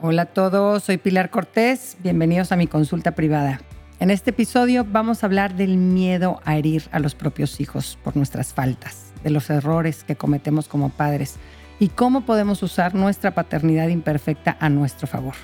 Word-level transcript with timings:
Hola 0.00 0.22
a 0.22 0.26
todos, 0.26 0.84
soy 0.84 0.96
Pilar 0.96 1.28
Cortés, 1.28 1.96
bienvenidos 2.04 2.52
a 2.52 2.56
mi 2.56 2.68
consulta 2.68 3.16
privada. 3.16 3.60
En 3.98 4.10
este 4.10 4.30
episodio 4.30 4.86
vamos 4.88 5.24
a 5.24 5.26
hablar 5.26 5.56
del 5.56 5.76
miedo 5.76 6.40
a 6.44 6.56
herir 6.56 6.84
a 6.92 7.00
los 7.00 7.16
propios 7.16 7.60
hijos 7.60 7.98
por 8.04 8.16
nuestras 8.16 8.54
faltas, 8.54 9.12
de 9.24 9.30
los 9.30 9.50
errores 9.50 10.04
que 10.04 10.14
cometemos 10.14 10.68
como 10.68 10.90
padres 10.90 11.34
y 11.80 11.88
cómo 11.88 12.20
podemos 12.20 12.62
usar 12.62 12.94
nuestra 12.94 13.34
paternidad 13.34 13.88
imperfecta 13.88 14.56
a 14.60 14.68
nuestro 14.68 15.08
favor. 15.08 15.34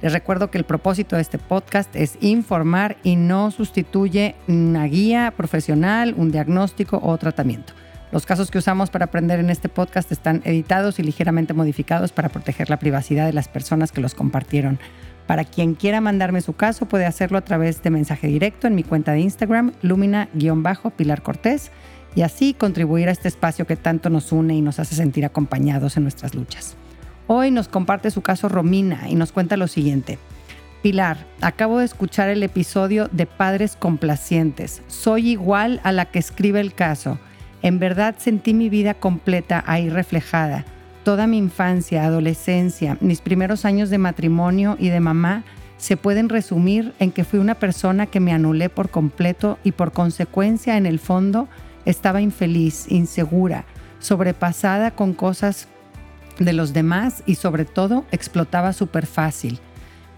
Les 0.00 0.12
recuerdo 0.12 0.50
que 0.50 0.58
el 0.58 0.64
propósito 0.64 1.14
de 1.14 1.22
este 1.22 1.38
podcast 1.38 1.94
es 1.94 2.18
informar 2.20 2.96
y 3.04 3.14
no 3.14 3.52
sustituye 3.52 4.34
una 4.48 4.84
guía 4.86 5.32
profesional, 5.36 6.14
un 6.16 6.32
diagnóstico 6.32 6.98
o 7.00 7.16
tratamiento. 7.18 7.72
Los 8.12 8.26
casos 8.26 8.50
que 8.50 8.58
usamos 8.58 8.90
para 8.90 9.06
aprender 9.06 9.40
en 9.40 9.48
este 9.48 9.70
podcast 9.70 10.12
están 10.12 10.42
editados 10.44 10.98
y 10.98 11.02
ligeramente 11.02 11.54
modificados 11.54 12.12
para 12.12 12.28
proteger 12.28 12.68
la 12.68 12.78
privacidad 12.78 13.24
de 13.24 13.32
las 13.32 13.48
personas 13.48 13.90
que 13.90 14.02
los 14.02 14.14
compartieron. 14.14 14.78
Para 15.26 15.44
quien 15.44 15.74
quiera 15.74 16.02
mandarme 16.02 16.42
su 16.42 16.52
caso, 16.52 16.84
puede 16.84 17.06
hacerlo 17.06 17.38
a 17.38 17.40
través 17.40 17.82
de 17.82 17.88
mensaje 17.88 18.26
directo 18.26 18.66
en 18.66 18.74
mi 18.74 18.82
cuenta 18.82 19.12
de 19.12 19.20
Instagram, 19.20 19.72
lumina-pilar 19.80 21.22
Cortés, 21.22 21.70
y 22.14 22.20
así 22.20 22.52
contribuir 22.52 23.08
a 23.08 23.12
este 23.12 23.28
espacio 23.28 23.66
que 23.66 23.76
tanto 23.76 24.10
nos 24.10 24.30
une 24.30 24.54
y 24.54 24.60
nos 24.60 24.78
hace 24.78 24.94
sentir 24.94 25.24
acompañados 25.24 25.96
en 25.96 26.02
nuestras 26.02 26.34
luchas. 26.34 26.76
Hoy 27.28 27.50
nos 27.50 27.68
comparte 27.68 28.10
su 28.10 28.20
caso 28.20 28.50
Romina 28.50 29.08
y 29.08 29.14
nos 29.14 29.32
cuenta 29.32 29.56
lo 29.56 29.68
siguiente. 29.68 30.18
Pilar, 30.82 31.16
acabo 31.40 31.78
de 31.78 31.86
escuchar 31.86 32.28
el 32.28 32.42
episodio 32.42 33.08
de 33.10 33.24
Padres 33.24 33.74
Complacientes. 33.74 34.82
Soy 34.88 35.30
igual 35.30 35.80
a 35.82 35.92
la 35.92 36.04
que 36.10 36.18
escribe 36.18 36.60
el 36.60 36.74
caso. 36.74 37.18
En 37.62 37.78
verdad 37.78 38.16
sentí 38.18 38.54
mi 38.54 38.68
vida 38.68 38.94
completa 38.94 39.62
ahí 39.66 39.88
reflejada. 39.88 40.64
Toda 41.04 41.26
mi 41.26 41.38
infancia, 41.38 42.04
adolescencia, 42.04 42.98
mis 43.00 43.20
primeros 43.20 43.64
años 43.64 43.88
de 43.90 43.98
matrimonio 43.98 44.76
y 44.78 44.88
de 44.88 45.00
mamá 45.00 45.44
se 45.76 45.96
pueden 45.96 46.28
resumir 46.28 46.92
en 47.00 47.10
que 47.10 47.24
fui 47.24 47.40
una 47.40 47.56
persona 47.56 48.06
que 48.06 48.20
me 48.20 48.32
anulé 48.32 48.68
por 48.68 48.90
completo 48.90 49.58
y 49.64 49.72
por 49.72 49.92
consecuencia 49.92 50.76
en 50.76 50.86
el 50.86 50.98
fondo 50.98 51.48
estaba 51.84 52.20
infeliz, 52.20 52.86
insegura, 52.88 53.64
sobrepasada 53.98 54.92
con 54.92 55.12
cosas 55.12 55.66
de 56.38 56.52
los 56.52 56.72
demás 56.72 57.22
y 57.26 57.34
sobre 57.36 57.64
todo 57.64 58.04
explotaba 58.12 58.72
súper 58.72 59.06
fácil. 59.06 59.58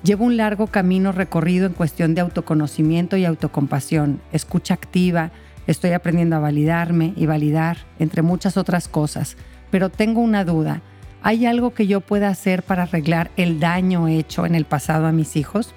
Llevo 0.03 0.27
un 0.27 0.37
largo 0.37 0.67
camino 0.67 1.13
recorrido 1.13 1.67
en 1.67 1.73
cuestión 1.73 2.15
de 2.15 2.21
autoconocimiento 2.21 3.17
y 3.17 3.25
autocompasión, 3.25 4.21
escucha 4.33 4.75
activa, 4.75 5.31
Estoy 5.67 5.93
aprendiendo 5.93 6.37
a 6.37 6.41
validarme 6.41 7.15
y 7.17 7.27
validar, 7.27 7.79
entre 7.99 8.23
muchas 8.23 8.57
otras 8.57 8.89
cosas. 8.89 9.37
Pero 9.71 9.89
tengo 9.89 10.21
una 10.21 10.45
duda. 10.45 10.83
¿Hay 11.23 11.47
algo 11.47 11.73
que 11.73 11.87
yo 11.87 12.01
pueda 12.01 12.29
hacer 12.29 12.63
para 12.63 12.83
arreglar 12.83 13.31
el 13.37 13.61
daño 13.61 14.09
hecho 14.09 14.45
en 14.45 14.55
el 14.55 14.67
pasado 14.67 15.07
a 15.07 15.13
mis 15.13 15.37
hijos? 15.37 15.75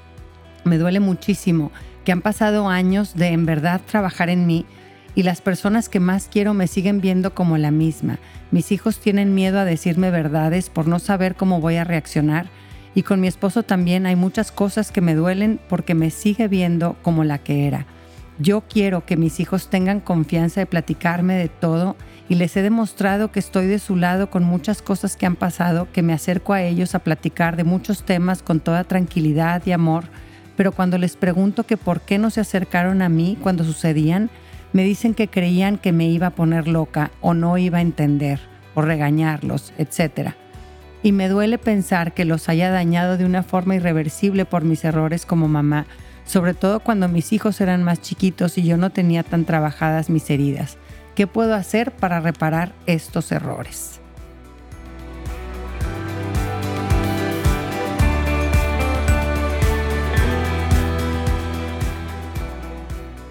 Me 0.66 0.78
duele 0.78 1.00
muchísimo 1.00 1.72
que 2.04 2.12
han 2.12 2.22
pasado 2.22 2.68
años 2.68 3.16
de 3.16 3.28
en 3.28 3.46
verdad 3.46 3.82
trabajar 3.86 4.30
en 4.30 4.46
mí 4.46 4.66
y 5.16 5.24
las 5.24 5.42
personas 5.42 5.90
que 5.90 6.00
más 6.00 6.30
quiero 6.32 6.54
me 6.54 6.68
siguen 6.68 7.02
viendo 7.02 7.34
como 7.34 7.58
la 7.58 7.72
misma. 7.72 8.20
Mis 8.52 8.72
hijos 8.72 9.00
tienen 9.00 9.34
miedo 9.34 9.60
a 9.60 9.66
decirme 9.66 10.12
verdades 10.12 10.70
por 10.70 10.88
no 10.88 11.00
saber 11.00 11.36
cómo 11.36 11.60
voy 11.60 11.78
a 11.78 11.84
reaccionar 11.84 12.48
y 12.94 13.04
con 13.04 13.20
mi 13.20 13.28
esposo 13.28 13.64
también 13.64 14.06
hay 14.06 14.16
muchas 14.16 14.52
cosas 14.52 14.92
que 14.92 15.02
me 15.02 15.16
duelen 15.16 15.60
porque 15.70 15.96
me 15.96 16.10
sigue 16.10 16.48
viendo 16.48 16.98
como 17.02 17.24
la 17.24 17.40
que 17.40 17.68
era. 17.68 17.86
Yo 18.40 18.62
quiero 18.62 19.06
que 19.06 19.18
mis 19.18 19.40
hijos 19.40 19.70
tengan 19.70 20.00
confianza 20.00 20.60
de 20.60 20.68
platicarme 20.68 21.34
de 21.34 21.50
todo 21.50 21.96
y 22.30 22.36
les 22.36 22.56
he 22.56 22.62
demostrado 22.62 23.32
que 23.32 23.40
estoy 23.40 23.66
de 23.66 23.80
su 23.80 23.96
lado 23.96 24.30
con 24.30 24.44
muchas 24.44 24.82
cosas 24.82 25.16
que 25.16 25.26
han 25.26 25.36
pasado, 25.36 25.88
que 25.92 26.04
me 26.04 26.14
acerco 26.14 26.54
a 26.54 26.62
ellos 26.62 26.94
a 26.94 27.00
platicar 27.00 27.56
de 27.56 27.64
muchos 27.64 28.04
temas 28.04 28.44
con 28.44 28.60
toda 28.60 28.84
tranquilidad 28.84 29.64
y 29.66 29.72
amor, 29.72 30.06
pero 30.56 30.72
cuando 30.72 30.98
les 30.98 31.16
pregunto 31.16 31.66
que 31.66 31.78
por 31.78 32.02
qué 32.02 32.18
no 32.20 32.30
se 32.30 32.42
acercaron 32.42 33.02
a 33.02 33.10
mí 33.10 33.38
cuando 33.42 33.64
sucedían, 33.64 34.30
me 34.74 34.84
dicen 34.84 35.14
que 35.16 35.30
creían 35.30 35.78
que 35.78 35.92
me 35.92 36.08
iba 36.08 36.28
a 36.28 36.36
poner 36.36 36.68
loca 36.68 37.12
o 37.22 37.34
no 37.34 37.58
iba 37.58 37.80
a 37.80 37.82
entender 37.82 38.40
o 38.76 38.82
regañarlos, 38.82 39.74
etc. 39.78 40.32
Y 41.02 41.12
me 41.12 41.30
duele 41.30 41.58
pensar 41.58 42.14
que 42.14 42.26
los 42.26 42.50
haya 42.50 42.70
dañado 42.70 43.18
de 43.18 43.26
una 43.26 43.42
forma 43.44 43.76
irreversible 43.76 44.46
por 44.46 44.64
mis 44.64 44.84
errores 44.84 45.26
como 45.26 45.48
mamá, 45.48 45.88
sobre 46.28 46.54
todo 46.54 46.82
cuando 46.82 47.08
mis 47.08 47.34
hijos 47.34 47.60
eran 47.62 47.84
más 47.84 48.02
chiquitos 48.02 48.58
y 48.58 48.64
yo 48.64 48.78
no 48.78 48.92
tenía 48.92 49.24
tan 49.24 49.46
trabajadas 49.46 50.10
mis 50.10 50.30
heridas. 50.30 50.78
¿Qué 51.16 51.26
puedo 51.26 51.56
hacer 51.56 51.92
para 51.92 52.20
reparar 52.20 52.74
estos 52.86 53.32
errores? 53.32 53.97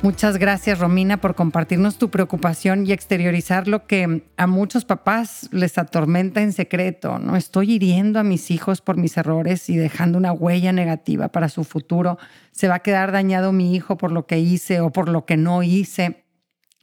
Muchas 0.06 0.39
gracias, 0.39 0.78
Romina, 0.78 1.17
por 1.17 1.34
compartirnos 1.34 1.99
tu 1.99 2.12
preocupación 2.12 2.87
y 2.87 2.93
exteriorizar 2.93 3.67
lo 3.67 3.89
que 3.89 4.22
a 4.37 4.47
muchos 4.47 4.84
papás 4.84 5.49
les 5.50 5.78
atormenta 5.78 6.43
en 6.43 6.53
secreto. 6.53 7.19
No 7.19 7.34
estoy 7.34 7.72
hiriendo 7.72 8.21
a 8.21 8.22
mis 8.22 8.53
hijos 8.53 8.81
por 8.81 8.99
mis 8.99 9.17
errores 9.17 9.69
y 9.69 9.77
dejando 9.77 10.17
una 10.17 10.31
huella 10.31 10.71
negativa 10.71 11.27
para 11.31 11.49
su 11.49 11.65
futuro. 11.65 12.19
Se 12.53 12.69
va 12.69 12.77
a 12.77 12.83
quedar 12.84 13.11
dañado 13.11 13.50
mi 13.50 13.75
hijo 13.75 13.97
por 13.97 14.12
lo 14.12 14.28
que 14.28 14.39
hice 14.39 14.78
o 14.78 14.93
por 14.93 15.09
lo 15.09 15.27
que 15.27 15.37
no 15.37 15.65
hice. 15.65 16.23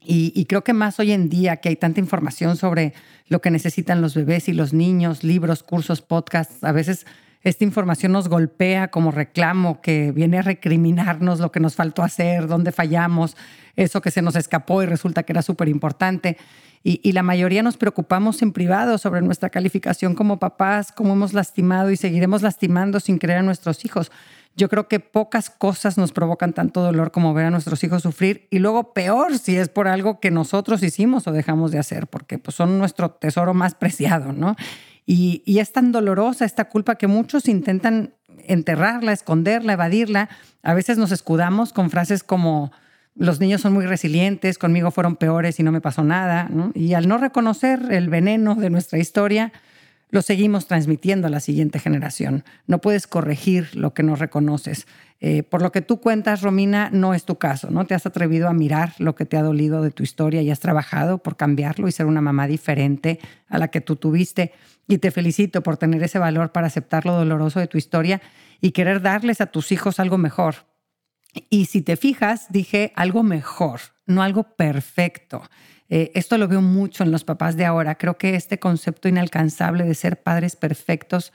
Y, 0.01 0.33
y, 0.35 0.43
creo 0.43 0.65
que 0.65 0.73
más 0.73 0.99
hoy 0.99 1.13
en 1.13 1.29
día 1.29 1.61
que 1.61 1.69
hay 1.69 1.77
tanta 1.77 2.01
información 2.01 2.57
sobre 2.57 2.93
lo 3.27 3.39
que 3.39 3.51
necesitan 3.51 4.01
los 4.01 4.15
bebés 4.15 4.49
y 4.49 4.53
los 4.53 4.73
niños, 4.73 5.23
libros, 5.23 5.63
cursos, 5.63 6.01
podcasts, 6.01 6.61
a 6.61 6.73
veces 6.73 7.05
esta 7.43 7.65
información 7.65 8.13
nos 8.13 8.29
golpea 8.29 8.87
como 8.87 9.11
reclamo 9.11 9.81
que 9.81 10.11
viene 10.11 10.39
a 10.39 10.41
recriminarnos 10.41 11.39
lo 11.39 11.51
que 11.51 11.59
nos 11.59 11.75
faltó 11.75 12.01
hacer, 12.01 12.47
dónde 12.47 12.71
fallamos, 12.71 13.35
eso 13.75 14.01
que 14.01 14.11
se 14.11 14.21
nos 14.21 14.35
escapó 14.35 14.81
y 14.81 14.85
resulta 14.85 15.23
que 15.23 15.33
era 15.33 15.41
súper 15.41 15.67
importante. 15.67 16.37
Y, 16.85 17.13
la 17.13 17.23
mayoría 17.23 17.63
nos 17.63 17.77
preocupamos 17.77 18.41
en 18.41 18.51
privado 18.51 18.97
sobre 18.97 19.21
nuestra 19.21 19.49
calificación 19.49 20.15
como 20.15 20.37
papás, 20.37 20.91
cómo 20.91 21.13
hemos 21.13 21.31
lastimado 21.31 21.91
y 21.91 21.95
seguiremos 21.95 22.41
lastimando 22.41 22.99
sin 22.99 23.19
creer 23.19 23.39
a 23.39 23.41
nuestros 23.41 23.85
hijos. 23.85 24.11
Yo 24.57 24.67
creo 24.67 24.89
que 24.89 24.99
pocas 24.99 25.49
cosas 25.49 25.97
nos 25.97 26.11
provocan 26.11 26.51
tanto 26.51 26.81
dolor 26.81 27.11
como 27.11 27.33
ver 27.33 27.45
a 27.45 27.51
nuestros 27.51 27.81
hijos 27.85 28.03
sufrir 28.03 28.47
y 28.51 28.59
luego 28.59 28.91
peor 28.93 29.37
si 29.37 29.55
es 29.55 29.69
por 29.69 29.87
algo 29.87 30.19
que 30.19 30.29
nosotros 30.29 30.83
hicimos 30.83 31.25
o 31.25 31.31
dejamos 31.31 31.71
de 31.71 31.79
hacer, 31.79 32.07
porque 32.07 32.37
pues, 32.37 32.57
son 32.57 32.77
nuestro 32.77 33.11
tesoro 33.11 33.53
más 33.53 33.75
preciado, 33.75 34.33
¿no? 34.33 34.57
Y, 35.05 35.43
es 35.59 35.71
tan 35.71 35.91
dolorosa 35.91 36.45
esta 36.45 36.65
culpa 36.65 36.95
que 36.95 37.07
muchos 37.07 37.47
intentan 37.47 38.13
enterrarla, 38.47 39.11
esconderla, 39.11 39.73
evadirla. 39.73 40.29
A 40.61 40.73
veces 40.73 40.97
nos 40.97 41.11
escudamos 41.11 41.73
con 41.73 41.89
frases 41.89 42.23
como 42.23 42.71
los 43.15 43.39
niños 43.39 43.61
son 43.61 43.73
muy 43.73 43.85
resilientes, 43.85 44.57
conmigo 44.57 44.89
fueron 44.89 45.15
peores 45.17 45.59
y 45.59 45.63
no 45.63 45.71
me 45.71 45.81
pasó 45.81 46.03
nada. 46.03 46.49
Y 46.73 46.93
al 46.93 47.07
no 47.07 47.17
reconocer 47.17 47.91
el 47.91 48.09
veneno 48.09 48.55
de 48.55 48.69
nuestra 48.69 48.97
historia, 48.97 49.51
lo 50.13 50.21
seguimos 50.21 50.67
transmitiendo 50.67 51.25
a 51.25 51.31
la 51.31 51.39
siguiente 51.39 51.79
generación. 51.79 52.43
No 52.67 52.81
puedes 52.81 53.07
corregir 53.07 53.75
lo 53.75 53.95
que 53.95 54.03
no 54.03 54.15
reconoces. 54.15 54.85
Eh, 55.19 55.41
por 55.41 55.63
lo 55.63 55.71
que 55.71 55.81
tú 55.81 56.01
cuentas, 56.01 56.43
Romina, 56.43 56.91
no 56.93 57.15
es 57.15 57.25
tu 57.25 57.39
caso, 57.39 57.71
¿no? 57.71 57.85
Te 57.85 57.95
has 57.95 58.05
atrevido 58.05 58.47
a 58.47 58.53
mirar 58.53 58.93
lo 58.99 59.15
que 59.15 59.25
te 59.25 59.37
ha 59.37 59.41
dolido 59.41 59.81
de 59.81 59.89
tu 59.89 60.03
historia 60.03 60.43
y 60.43 60.51
has 60.51 60.59
trabajado 60.59 61.17
por 61.17 61.35
cambiarlo 61.35 61.87
y 61.87 61.91
ser 61.91 62.05
una 62.05 62.21
mamá 62.21 62.45
diferente 62.45 63.19
a 63.47 63.57
la 63.57 63.69
que 63.69 63.81
tú 63.81 63.95
tuviste. 63.95 64.53
Y 64.87 64.99
te 64.99 65.09
felicito 65.09 65.63
por 65.63 65.77
tener 65.77 66.03
ese 66.03 66.19
valor 66.19 66.51
para 66.51 66.67
aceptar 66.67 67.07
lo 67.07 67.13
doloroso 67.13 67.59
de 67.59 67.65
tu 67.65 67.79
historia 67.79 68.21
y 68.61 68.69
querer 68.69 69.01
darles 69.01 69.41
a 69.41 69.47
tus 69.47 69.71
hijos 69.71 69.99
algo 69.99 70.19
mejor. 70.19 70.67
Y 71.49 71.65
si 71.65 71.81
te 71.81 71.97
fijas, 71.97 72.45
dije 72.51 72.93
algo 72.95 73.23
mejor, 73.23 73.79
no 74.05 74.21
algo 74.21 74.43
perfecto. 74.43 75.41
Eh, 75.95 76.11
esto 76.15 76.39
lo 76.39 76.47
veo 76.47 76.59
mucho 76.59 77.03
en 77.03 77.11
los 77.11 77.23
papás 77.23 77.55
de 77.55 77.65
ahora. 77.65 77.99
Creo 77.99 78.17
que 78.17 78.33
este 78.33 78.57
concepto 78.57 79.07
inalcanzable 79.07 79.83
de 79.83 79.93
ser 79.93 80.23
padres 80.23 80.55
perfectos 80.55 81.31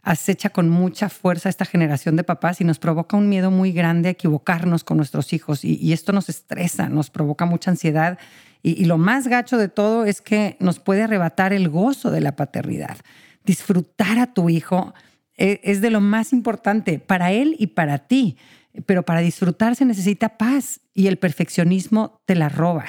acecha 0.00 0.48
con 0.48 0.70
mucha 0.70 1.10
fuerza 1.10 1.50
esta 1.50 1.66
generación 1.66 2.16
de 2.16 2.24
papás 2.24 2.62
y 2.62 2.64
nos 2.64 2.78
provoca 2.78 3.18
un 3.18 3.28
miedo 3.28 3.50
muy 3.50 3.72
grande 3.72 4.08
a 4.08 4.12
equivocarnos 4.12 4.84
con 4.84 4.96
nuestros 4.96 5.34
hijos 5.34 5.66
y, 5.66 5.92
esto 5.92 6.12
nos 6.12 6.30
estresa, 6.30 6.88
nos 6.88 7.10
provoca 7.10 7.44
mucha 7.44 7.72
ansiedad 7.72 8.18
y, 8.62 8.86
lo 8.86 8.96
más 8.96 9.28
gacho 9.28 9.58
de 9.58 9.68
todo 9.68 10.06
es 10.06 10.22
que 10.22 10.56
nos 10.60 10.78
puede 10.78 11.02
arrebatar 11.02 11.52
el 11.52 11.68
gozo 11.68 12.10
de 12.10 12.22
la 12.22 12.36
paternidad. 12.36 12.96
Disfrutar 13.44 14.18
a 14.18 14.32
tu 14.32 14.48
hijo 14.48 14.94
es, 15.34 15.60
es 15.62 15.82
de 15.82 15.90
lo 15.90 16.00
más 16.00 16.32
importante 16.32 17.00
para 17.00 17.32
él 17.32 17.54
y 17.58 17.66
para 17.66 17.98
ti, 17.98 18.38
pero 18.86 19.02
para 19.02 19.20
disfrutar 19.20 19.76
se 19.76 19.84
necesita 19.84 20.38
paz 20.38 20.80
y 20.94 21.08
el 21.08 21.18
perfeccionismo 21.18 22.22
te 22.24 22.34
la 22.34 22.48
roba. 22.48 22.86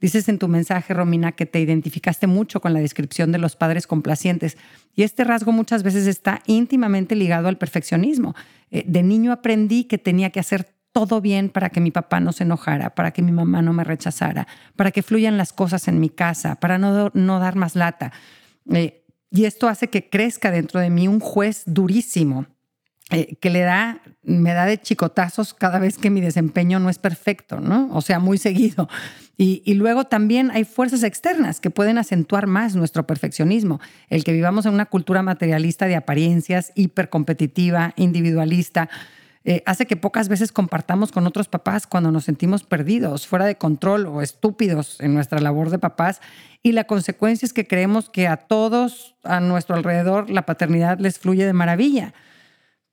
Dices 0.00 0.28
en 0.28 0.38
tu 0.38 0.48
mensaje, 0.48 0.94
Romina, 0.94 1.32
que 1.32 1.46
te 1.46 1.60
identificaste 1.60 2.26
mucho 2.26 2.60
con 2.60 2.72
la 2.72 2.80
descripción 2.80 3.32
de 3.32 3.38
los 3.38 3.56
padres 3.56 3.86
complacientes 3.86 4.56
y 4.96 5.02
este 5.02 5.24
rasgo 5.24 5.52
muchas 5.52 5.82
veces 5.82 6.06
está 6.06 6.40
íntimamente 6.46 7.14
ligado 7.14 7.48
al 7.48 7.58
perfeccionismo. 7.58 8.34
Eh, 8.70 8.84
de 8.86 9.02
niño 9.02 9.32
aprendí 9.32 9.84
que 9.84 9.98
tenía 9.98 10.30
que 10.30 10.40
hacer 10.40 10.72
todo 10.92 11.20
bien 11.20 11.50
para 11.50 11.70
que 11.70 11.80
mi 11.80 11.90
papá 11.90 12.18
no 12.18 12.32
se 12.32 12.44
enojara, 12.44 12.94
para 12.94 13.12
que 13.12 13.22
mi 13.22 13.30
mamá 13.30 13.62
no 13.62 13.72
me 13.72 13.84
rechazara, 13.84 14.48
para 14.74 14.90
que 14.90 15.02
fluyan 15.02 15.36
las 15.36 15.52
cosas 15.52 15.86
en 15.86 16.00
mi 16.00 16.08
casa, 16.08 16.56
para 16.56 16.78
no, 16.78 17.10
no 17.14 17.38
dar 17.38 17.54
más 17.56 17.76
lata. 17.76 18.12
Eh, 18.72 19.04
Y 19.32 19.44
esto 19.44 19.68
hace 19.68 19.88
que 19.88 20.08
crezca 20.10 20.50
dentro 20.50 20.80
de 20.80 20.90
mí 20.90 21.06
un 21.06 21.20
juez 21.20 21.62
durísimo, 21.66 22.46
eh, 23.10 23.36
que 23.40 23.50
le 23.50 23.60
da, 23.60 24.00
me 24.22 24.52
da 24.52 24.66
de 24.66 24.80
chicotazos 24.80 25.54
cada 25.54 25.78
vez 25.78 25.98
que 25.98 26.10
mi 26.10 26.20
desempeño 26.20 26.78
no 26.78 26.90
es 26.90 26.98
perfecto, 26.98 27.60
¿no? 27.60 27.88
O 27.92 28.00
sea, 28.00 28.18
muy 28.18 28.38
seguido. 28.38 28.88
Y, 29.36 29.62
y, 29.64 29.74
luego 29.74 30.04
también 30.04 30.50
hay 30.50 30.64
fuerzas 30.64 31.02
externas 31.02 31.60
que 31.60 31.70
pueden 31.70 31.96
acentuar 31.96 32.46
más 32.46 32.76
nuestro 32.76 33.06
perfeccionismo. 33.06 33.80
El 34.10 34.22
que 34.22 34.32
vivamos 34.32 34.66
en 34.66 34.74
una 34.74 34.86
cultura 34.86 35.22
materialista 35.22 35.86
de 35.86 35.96
apariencias, 35.96 36.72
hipercompetitiva, 36.74 37.94
individualista, 37.96 38.90
eh, 39.42 39.62
hace 39.64 39.86
que 39.86 39.96
pocas 39.96 40.28
veces 40.28 40.52
compartamos 40.52 41.12
con 41.12 41.26
otros 41.26 41.48
papás 41.48 41.86
cuando 41.86 42.12
nos 42.12 42.24
sentimos 42.24 42.62
perdidos, 42.62 43.26
fuera 43.26 43.46
de 43.46 43.56
control 43.56 44.06
o 44.06 44.20
estúpidos 44.20 45.00
en 45.00 45.14
nuestra 45.14 45.40
labor 45.40 45.70
de 45.70 45.78
papás. 45.78 46.20
Y 46.62 46.72
la 46.72 46.84
consecuencia 46.84 47.46
es 47.46 47.54
que 47.54 47.66
creemos 47.66 48.10
que 48.10 48.28
a 48.28 48.36
todos 48.36 49.14
a 49.24 49.40
nuestro 49.40 49.76
alrededor 49.76 50.28
la 50.28 50.44
paternidad 50.44 50.98
les 50.98 51.18
fluye 51.18 51.46
de 51.46 51.54
maravilla. 51.54 52.12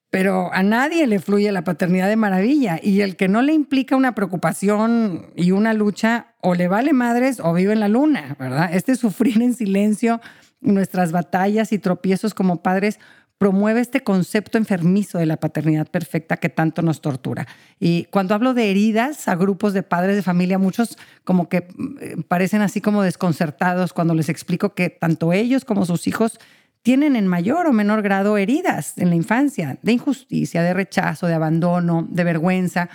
Pero 0.10 0.54
a 0.54 0.64
nadie 0.64 1.06
le 1.06 1.20
fluye 1.20 1.52
la 1.52 1.64
paternidad 1.64 2.08
de 2.08 2.16
maravilla. 2.16 2.80
Y 2.82 3.02
el 3.02 3.16
que 3.16 3.28
no 3.28 3.42
le 3.42 3.54
implica 3.54 3.96
una 3.96 4.16
preocupación 4.16 5.28
y 5.36 5.52
una 5.52 5.74
lucha, 5.74 6.34
o 6.42 6.56
le 6.56 6.68
vale 6.68 6.94
madres 6.94 7.40
o 7.42 7.54
vive 7.54 7.74
en 7.74 7.82
la 7.82 7.90
luna, 7.90 8.36
¿verdad? 8.40 8.70
Este 8.74 8.96
sufrir 8.96 9.42
en 9.42 9.54
silencio 9.54 10.22
nuestras 10.62 11.12
batallas 11.12 11.72
y 11.72 11.80
tropiezos 11.80 12.34
como 12.34 12.64
padres 12.64 13.00
promueve 13.38 13.82
este 13.82 14.04
concepto 14.04 14.58
enfermizo 14.58 15.20
de 15.20 15.28
la 15.28 15.38
paternidad 15.38 15.88
perfecta 15.88 16.38
que 16.38 16.50
tanto 16.50 16.82
nos 16.82 17.02
tortura. 17.02 17.48
Y 17.80 18.06
cuando 18.06 18.34
hablo 18.34 18.54
de 18.54 18.72
heridas 18.72 19.28
a 19.28 19.36
grupos 19.36 19.74
de 19.74 19.84
padres 19.84 20.16
de 20.16 20.24
familia, 20.24 20.58
muchos 20.58 20.98
como 21.24 21.48
que 21.48 21.68
eh, 22.02 22.16
parecen 22.28 22.62
así 22.62 22.82
como 22.82 23.04
desconcertados 23.04 23.94
cuando 23.94 24.16
les 24.16 24.30
explico 24.30 24.74
que 24.74 24.90
tanto 24.90 25.34
ellos 25.34 25.66
como 25.66 25.86
sus 25.86 26.08
hijos 26.08 26.40
tienen 26.84 27.16
en 27.16 27.28
mayor 27.28 27.68
o 27.68 27.74
menor 27.74 28.02
grado 28.02 28.38
heridas 28.38 28.98
en 28.98 29.10
la 29.10 29.16
infancia, 29.16 29.78
de 29.82 29.92
injusticia, 29.92 30.64
de 30.64 30.74
rechazo, 30.74 31.28
de 31.28 31.34
abandono, 31.34 32.08
de 32.10 32.24
vergüenza. 32.24 32.90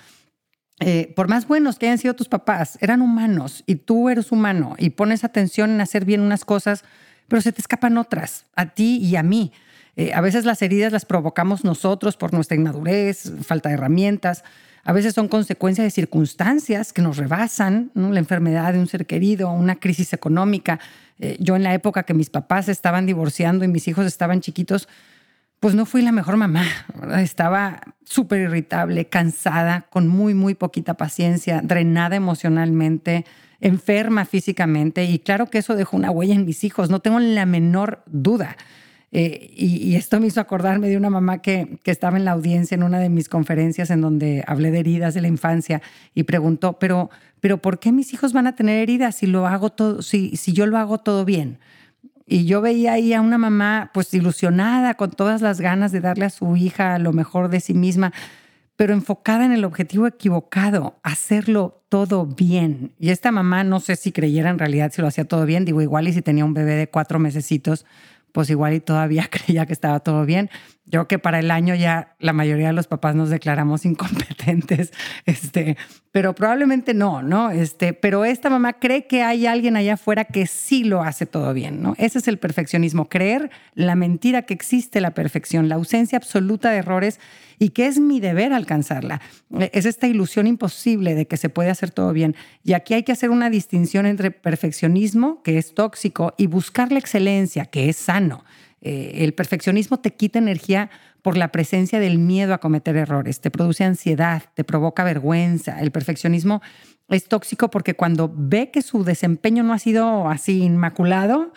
Eh, 0.80 1.12
por 1.14 1.28
más 1.28 1.46
buenos 1.46 1.78
que 1.78 1.86
hayan 1.86 1.98
sido 1.98 2.14
tus 2.14 2.28
papás, 2.28 2.78
eran 2.80 3.02
humanos 3.02 3.62
y 3.66 3.76
tú 3.76 4.08
eres 4.08 4.32
humano 4.32 4.74
y 4.78 4.90
pones 4.90 5.24
atención 5.24 5.70
en 5.70 5.80
hacer 5.80 6.04
bien 6.04 6.20
unas 6.20 6.44
cosas, 6.44 6.84
pero 7.28 7.42
se 7.42 7.52
te 7.52 7.60
escapan 7.60 7.98
otras, 7.98 8.46
a 8.56 8.66
ti 8.74 8.96
y 8.96 9.16
a 9.16 9.22
mí. 9.22 9.52
Eh, 9.94 10.12
a 10.14 10.20
veces 10.20 10.44
las 10.44 10.62
heridas 10.62 10.92
las 10.92 11.04
provocamos 11.04 11.64
nosotros 11.64 12.16
por 12.16 12.32
nuestra 12.32 12.56
inmadurez, 12.56 13.32
falta 13.44 13.68
de 13.68 13.74
herramientas. 13.74 14.42
A 14.84 14.92
veces 14.92 15.14
son 15.14 15.28
consecuencia 15.28 15.84
de 15.84 15.90
circunstancias 15.90 16.92
que 16.92 17.02
nos 17.02 17.16
rebasan, 17.16 17.92
la 17.94 18.18
enfermedad 18.18 18.72
de 18.72 18.80
un 18.80 18.88
ser 18.88 19.06
querido, 19.06 19.50
una 19.50 19.76
crisis 19.76 20.12
económica. 20.12 20.80
Eh, 21.20 21.36
yo 21.38 21.54
en 21.54 21.62
la 21.62 21.72
época 21.72 22.02
que 22.02 22.14
mis 22.14 22.30
papás 22.30 22.68
estaban 22.68 23.06
divorciando 23.06 23.64
y 23.64 23.68
mis 23.68 23.86
hijos 23.86 24.06
estaban 24.06 24.40
chiquitos, 24.40 24.88
pues 25.60 25.76
no 25.76 25.86
fui 25.86 26.02
la 26.02 26.10
mejor 26.10 26.36
mamá. 26.36 26.64
Estaba 27.18 27.80
súper 28.04 28.40
irritable, 28.40 29.08
cansada, 29.08 29.86
con 29.88 30.08
muy, 30.08 30.34
muy 30.34 30.54
poquita 30.54 30.94
paciencia, 30.94 31.60
drenada 31.62 32.16
emocionalmente, 32.16 33.24
enferma 33.60 34.24
físicamente. 34.24 35.04
Y 35.04 35.20
claro 35.20 35.46
que 35.46 35.58
eso 35.58 35.76
dejó 35.76 35.96
una 35.96 36.10
huella 36.10 36.34
en 36.34 36.44
mis 36.44 36.64
hijos, 36.64 36.90
no 36.90 36.98
tengo 36.98 37.20
la 37.20 37.46
menor 37.46 38.02
duda. 38.06 38.56
Eh, 39.14 39.52
y, 39.54 39.94
esto 39.94 40.18
me 40.20 40.26
hizo 40.26 40.40
acordarme 40.40 40.88
de 40.88 40.96
una 40.96 41.10
mamá 41.10 41.42
que, 41.42 41.78
que, 41.82 41.90
estaba 41.90 42.16
en 42.16 42.24
la 42.24 42.32
audiencia 42.32 42.74
en 42.74 42.82
una 42.82 42.98
de 42.98 43.10
mis 43.10 43.28
conferencias 43.28 43.90
en 43.90 44.00
donde 44.00 44.42
hablé 44.46 44.70
de 44.70 44.78
heridas 44.78 45.12
de 45.12 45.20
la 45.20 45.28
infancia 45.28 45.82
y 46.14 46.22
preguntó, 46.22 46.78
pero, 46.78 47.10
pero 47.40 47.58
¿por 47.58 47.78
qué 47.78 47.92
mis 47.92 48.14
hijos 48.14 48.32
van 48.32 48.46
a 48.46 48.56
tener 48.56 48.78
heridas 48.78 49.16
si, 49.16 49.26
lo 49.26 49.46
hago 49.46 49.68
todo, 49.68 50.00
si, 50.00 50.34
si 50.36 50.54
yo 50.54 50.64
lo 50.64 50.78
hago 50.78 50.96
todo 50.96 51.26
bien? 51.26 51.58
Y 52.26 52.46
yo 52.46 52.62
veía 52.62 52.94
ahí 52.94 53.12
a 53.12 53.20
una 53.20 53.36
mamá 53.36 53.90
pues 53.92 54.14
ilusionada, 54.14 54.94
con 54.94 55.10
todas 55.10 55.42
las 55.42 55.60
ganas 55.60 55.92
de 55.92 56.00
darle 56.00 56.24
a 56.24 56.30
su 56.30 56.56
hija 56.56 56.98
lo 56.98 57.12
mejor 57.12 57.50
de 57.50 57.60
sí 57.60 57.74
misma, 57.74 58.14
pero 58.76 58.94
enfocada 58.94 59.44
en 59.44 59.52
el 59.52 59.66
objetivo 59.66 60.06
equivocado, 60.06 60.98
hacerlo 61.02 61.82
todo 61.90 62.24
bien. 62.24 62.94
Y 62.98 63.10
esta 63.10 63.30
mamá 63.30 63.64
no 63.64 63.80
sé 63.80 63.96
si 63.96 64.12
creyera 64.12 64.48
en 64.48 64.58
realidad 64.58 64.90
si 64.94 65.02
lo 65.02 65.08
hacía 65.08 65.26
todo 65.26 65.44
bien, 65.44 65.66
digo 65.66 65.82
igual 65.82 66.08
y 66.08 66.14
si 66.14 66.22
tenía 66.22 66.46
un 66.46 66.54
bebé 66.54 66.76
de 66.76 66.88
cuatro 66.88 67.18
mesecitos, 67.18 67.84
pues 68.32 68.50
igual 68.50 68.74
y 68.74 68.80
todavía 68.80 69.28
creía 69.30 69.66
que 69.66 69.72
estaba 69.72 70.00
todo 70.00 70.24
bien. 70.24 70.50
Yo 70.84 71.06
que 71.06 71.18
para 71.18 71.38
el 71.38 71.50
año 71.50 71.74
ya 71.76 72.16
la 72.18 72.32
mayoría 72.32 72.66
de 72.66 72.72
los 72.72 72.88
papás 72.88 73.14
nos 73.14 73.30
declaramos 73.30 73.84
incompetentes, 73.86 74.92
este, 75.26 75.76
pero 76.10 76.34
probablemente 76.34 76.92
no, 76.92 77.22
¿no? 77.22 77.50
Este, 77.50 77.92
pero 77.92 78.24
esta 78.24 78.50
mamá 78.50 78.74
cree 78.74 79.06
que 79.06 79.22
hay 79.22 79.46
alguien 79.46 79.76
allá 79.76 79.94
afuera 79.94 80.24
que 80.24 80.46
sí 80.46 80.82
lo 80.82 81.02
hace 81.02 81.24
todo 81.24 81.54
bien, 81.54 81.82
¿no? 81.82 81.94
Ese 81.98 82.18
es 82.18 82.26
el 82.26 82.38
perfeccionismo, 82.38 83.08
creer 83.08 83.50
la 83.74 83.94
mentira 83.94 84.42
que 84.42 84.54
existe 84.54 85.00
la 85.00 85.12
perfección, 85.12 85.68
la 85.68 85.76
ausencia 85.76 86.18
absoluta 86.18 86.70
de 86.70 86.78
errores 86.78 87.20
y 87.62 87.68
que 87.68 87.86
es 87.86 88.00
mi 88.00 88.18
deber 88.18 88.52
alcanzarla. 88.52 89.20
Es 89.72 89.86
esta 89.86 90.08
ilusión 90.08 90.48
imposible 90.48 91.14
de 91.14 91.28
que 91.28 91.36
se 91.36 91.48
puede 91.48 91.70
hacer 91.70 91.92
todo 91.92 92.12
bien. 92.12 92.34
Y 92.64 92.72
aquí 92.72 92.94
hay 92.94 93.04
que 93.04 93.12
hacer 93.12 93.30
una 93.30 93.50
distinción 93.50 94.04
entre 94.04 94.32
perfeccionismo, 94.32 95.44
que 95.44 95.58
es 95.58 95.72
tóxico, 95.72 96.34
y 96.36 96.48
buscar 96.48 96.90
la 96.90 96.98
excelencia, 96.98 97.66
que 97.66 97.88
es 97.88 97.96
sano. 98.22 98.44
Eh, 98.80 99.24
el 99.24 99.32
perfeccionismo 99.32 100.00
te 100.00 100.14
quita 100.14 100.38
energía 100.38 100.90
por 101.22 101.36
la 101.36 101.52
presencia 101.52 102.00
del 102.00 102.18
miedo 102.18 102.52
a 102.52 102.58
cometer 102.58 102.96
errores, 102.96 103.40
te 103.40 103.50
produce 103.50 103.84
ansiedad, 103.84 104.42
te 104.54 104.64
provoca 104.64 105.04
vergüenza. 105.04 105.80
El 105.80 105.92
perfeccionismo 105.92 106.62
es 107.08 107.28
tóxico 107.28 107.70
porque 107.70 107.94
cuando 107.94 108.32
ve 108.34 108.70
que 108.72 108.82
su 108.82 109.04
desempeño 109.04 109.62
no 109.62 109.72
ha 109.72 109.78
sido 109.78 110.28
así 110.28 110.62
inmaculado, 110.62 111.52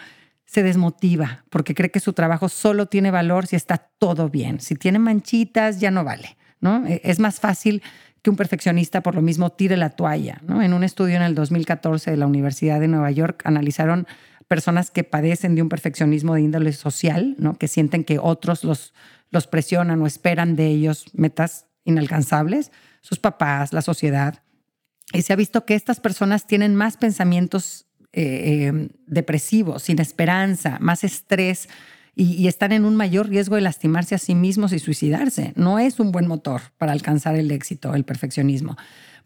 se 0.46 0.62
desmotiva 0.62 1.44
porque 1.50 1.74
cree 1.74 1.90
que 1.90 2.00
su 2.00 2.14
trabajo 2.14 2.48
solo 2.48 2.86
tiene 2.86 3.10
valor 3.10 3.48
si 3.48 3.56
está 3.56 3.90
todo 3.98 4.30
bien. 4.30 4.60
Si 4.60 4.76
tiene 4.76 5.00
manchitas, 5.00 5.80
ya 5.80 5.90
no 5.90 6.04
vale. 6.04 6.38
¿no? 6.62 6.86
E, 6.86 7.02
es 7.04 7.18
más 7.20 7.40
fácil 7.40 7.82
que 8.22 8.30
un 8.30 8.36
perfeccionista 8.36 9.02
por 9.02 9.16
lo 9.16 9.22
mismo 9.22 9.52
tire 9.52 9.78
la 9.78 9.90
toalla. 9.90 10.42
En 10.48 10.74
un 10.74 10.84
estudio 10.84 11.16
en 11.16 11.24
el 11.24 11.34
2014 11.34 12.12
de 12.12 12.18
la 12.18 12.28
Universidad 12.28 12.80
de 12.80 12.88
Nueva 12.88 13.10
York 13.10 13.42
analizaron 13.46 14.08
personas 14.48 14.92
que 14.92 15.04
padecen 15.04 15.56
de 15.56 15.62
un 15.62 15.70
perfeccionismo 15.70 16.36
de 16.36 16.42
índole 16.42 16.74
social, 16.74 17.36
¿no? 17.38 17.58
que 17.58 17.68
sienten 17.68 18.04
que 18.04 18.20
otros 18.20 18.64
los, 18.64 18.94
los 19.32 19.48
presionan 19.48 20.02
o 20.02 20.08
esperan 20.08 20.56
de 20.56 20.68
ellos 20.68 21.06
metas 21.14 21.66
inalcanzables, 21.84 22.72
sus 23.02 23.20
papás, 23.20 23.74
la 23.74 23.82
sociedad. 23.82 24.44
Y 25.14 25.22
se 25.22 25.34
ha 25.34 25.36
visto 25.36 25.66
que 25.66 25.76
estas 25.76 26.00
personas 26.00 26.48
tienen 26.48 26.76
más 26.76 26.98
pensamientos 26.98 27.86
eh, 28.14 28.70
eh, 28.72 28.90
depresivos, 29.08 29.84
sin 29.84 30.00
esperanza, 30.00 30.78
más 30.80 31.04
estrés 31.04 31.68
y, 32.16 32.34
y, 32.36 32.48
están 32.48 32.72
en 32.72 32.86
un 32.86 32.96
mayor 32.96 33.28
riesgo 33.28 33.56
de 33.56 33.62
lastimarse 33.62 34.16
a 34.16 34.20
sí 34.20 34.36
mismos 34.36 34.72
y 34.72 34.80
suicidarse. 34.80 35.52
No 35.58 35.80
es 35.80 36.00
un 36.00 36.14
buen 36.14 36.28
motor 36.28 36.62
para 36.78 36.94
alcanzar 36.94 37.36
el 37.36 37.52
éxito, 37.52 37.94
el 37.94 38.06
perfeccionismo. 38.06 38.78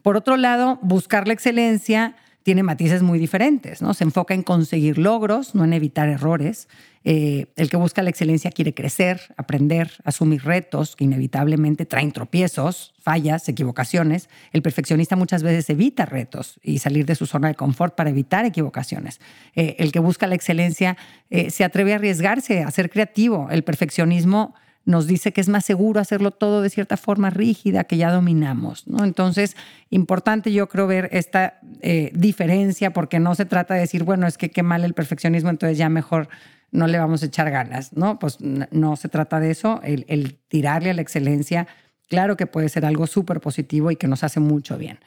Por 0.01 0.17
otro 0.17 0.38
lado, 0.38 0.79
buscar 0.81 1.27
la 1.27 1.33
excelencia 1.33 2.15
tiene 2.43 2.63
matices 2.63 3.03
muy 3.03 3.19
diferentes, 3.19 3.81
¿no? 3.81 3.93
Se 3.93 4.03
enfoca 4.03 4.34
en 4.34 4.43
conseguir 4.43 4.98
logros, 4.98 5.55
no 5.55 5.65
en 5.65 5.74
evitar 5.74 6.10
errores. 6.10 6.67
Eh, 7.03 7.48
el 7.55 7.69
que 7.69 7.77
busca 7.77 8.01
la 8.01 8.10
excelencia 8.10 8.51
quiere 8.51 8.74
crecer, 8.74 9.22
aprender, 9.38 9.91
asumir 10.03 10.43
retos 10.43 10.96
que 10.96 11.05
inevitablemente 11.05 11.86
traen 11.86 12.12
tropiezos, 12.12 12.93
fallas, 13.01 13.48
equivocaciones. 13.50 14.29
El 14.51 14.62
perfeccionista 14.62 15.15
muchas 15.15 15.43
veces 15.43 15.69
evita 15.69 16.05
retos 16.05 16.60
y 16.63 16.79
salir 16.79 17.05
de 17.05 17.15
su 17.15 17.25
zona 17.25 17.50
de 17.50 17.55
confort 17.55 17.96
para 17.96 18.10
evitar 18.10 18.46
equivocaciones. 18.46 19.19
Eh, 19.55 19.75
el 19.79 19.91
que 19.91 20.00
busca 20.00 20.27
la 20.27 20.36
excelencia 20.36 20.98
eh, 21.29 21.51
se 21.51 21.63
atreve 21.63 21.93
a 21.93 21.98
arriesgarse, 21.98 22.63
a 22.63 22.72
ser 22.72 22.89
creativo. 22.89 23.48
El 23.51 23.63
perfeccionismo 23.63 24.55
nos 24.89 25.05
dice 25.05 25.31
que 25.31 25.39
es 25.39 25.50
más 25.50 25.65
seguro 25.65 26.00
hacerlo 26.00 26.31
todo 26.31 26.63
de 26.63 26.69
cierta 26.72 26.98
forma 26.98 27.29
rígida 27.29 27.84
que 27.84 27.98
ya 27.98 28.12
dominamos. 28.12 28.88
¿no? 28.88 29.03
Entonces, 29.03 29.55
importante 29.91 30.51
yo 30.51 30.67
creo 30.67 30.88
ver 30.88 31.10
esta 31.12 31.60
eh, 31.81 32.10
diferencia 32.15 32.91
porque 32.91 33.19
no 33.19 33.36
se 33.36 33.46
trata 33.46 33.75
de 33.75 33.81
decir, 33.81 34.03
bueno, 34.03 34.25
es 34.25 34.39
que 34.39 34.50
qué 34.50 34.63
mal 34.63 34.84
el 34.84 34.96
perfeccionismo, 34.96 35.51
entonces 35.51 35.77
ya 35.77 35.89
mejor 35.89 36.27
no 36.72 36.88
le 36.88 36.98
vamos 36.98 37.22
a 37.22 37.27
echar 37.27 37.51
ganas, 37.51 37.93
¿no? 37.93 38.17
Pues 38.17 38.39
no 38.39 38.96
se 38.96 39.10
trata 39.10 39.39
de 39.39 39.51
eso, 39.51 39.79
el, 39.84 40.05
el 40.08 40.39
tirarle 40.48 40.89
a 40.89 40.93
la 40.96 41.03
excelencia, 41.03 41.67
claro 42.08 42.36
que 42.36 42.48
puede 42.48 42.67
ser 42.67 42.84
algo 42.84 43.05
súper 43.05 43.41
positivo 43.41 43.91
y 43.91 43.96
que 43.96 44.08
nos 44.08 44.24
hace 44.24 44.39
mucho 44.39 44.75
bien. 44.75 44.98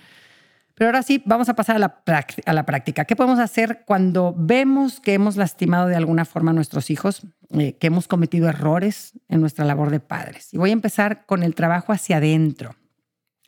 Pero 0.74 0.88
ahora 0.88 1.02
sí, 1.02 1.22
vamos 1.26 1.48
a 1.48 1.54
pasar 1.54 1.76
a 1.76 1.78
la, 1.78 2.02
a 2.46 2.52
la, 2.52 2.66
práctica. 2.66 3.04
¿Qué 3.04 3.16
podemos 3.16 3.38
hacer 3.38 3.82
cuando 3.84 4.34
vemos 4.36 5.00
que 5.00 5.14
hemos 5.14 5.36
lastimado 5.36 5.86
de 5.88 5.96
alguna 5.96 6.24
forma 6.24 6.50
a 6.50 6.54
nuestros 6.54 6.90
hijos, 6.90 7.22
eh, 7.50 7.74
que 7.74 7.86
hemos 7.88 8.08
cometido 8.08 8.48
errores 8.48 9.12
en 9.28 9.40
nuestra 9.40 9.64
labor 9.64 9.90
de 9.90 10.00
padres? 10.00 10.52
Y 10.52 10.58
voy 10.58 10.70
a 10.70 10.74
empezar 10.74 11.26
con 11.26 11.42
el 11.42 11.54
trabajo 11.54 11.92
hacia 11.92 12.16
adentro. 12.16 12.74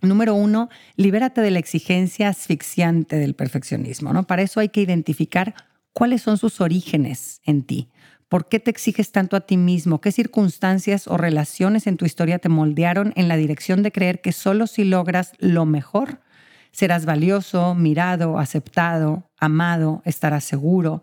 Número 0.03 0.35
uno, 0.35 0.69
libérate 0.97 1.41
de 1.41 1.51
la 1.51 1.59
exigencia 1.59 2.29
asfixiante 2.29 3.17
del 3.17 3.35
perfeccionismo. 3.35 4.13
¿no? 4.13 4.25
Para 4.25 4.43
eso 4.43 4.61
hay 4.61 4.69
que 4.69 4.83
identificar 4.83 5.55
cuáles 5.93 6.23
son 6.23 6.37
sus 6.37 6.61
orígenes 6.61 7.41
en 7.45 7.63
ti. 7.63 7.89
¿Por 8.29 8.49
qué 8.49 8.59
te 8.59 8.71
exiges 8.71 9.13
tanto 9.13 9.37
a 9.37 9.43
ti 9.43 9.57
mismo? 9.57 10.01
¿Qué 10.01 10.11
circunstancias 10.13 11.07
o 11.09 11.17
relaciones 11.17 11.87
en 11.87 11.97
tu 11.97 12.05
historia 12.05 12.39
te 12.39 12.49
moldearon 12.49 13.13
en 13.17 13.29
la 13.29 13.37
dirección 13.37 13.83
de 13.83 13.93
creer 13.93 14.21
que 14.21 14.33
solo 14.33 14.67
si 14.67 14.85
logras 14.85 15.33
lo 15.39 15.65
mejor 15.67 16.21
serás 16.75 17.07
valioso, 17.07 17.75
mirado, 17.77 18.39
aceptado, 18.39 19.31
amado, 19.39 20.03
estarás 20.05 20.43
seguro. 20.43 21.03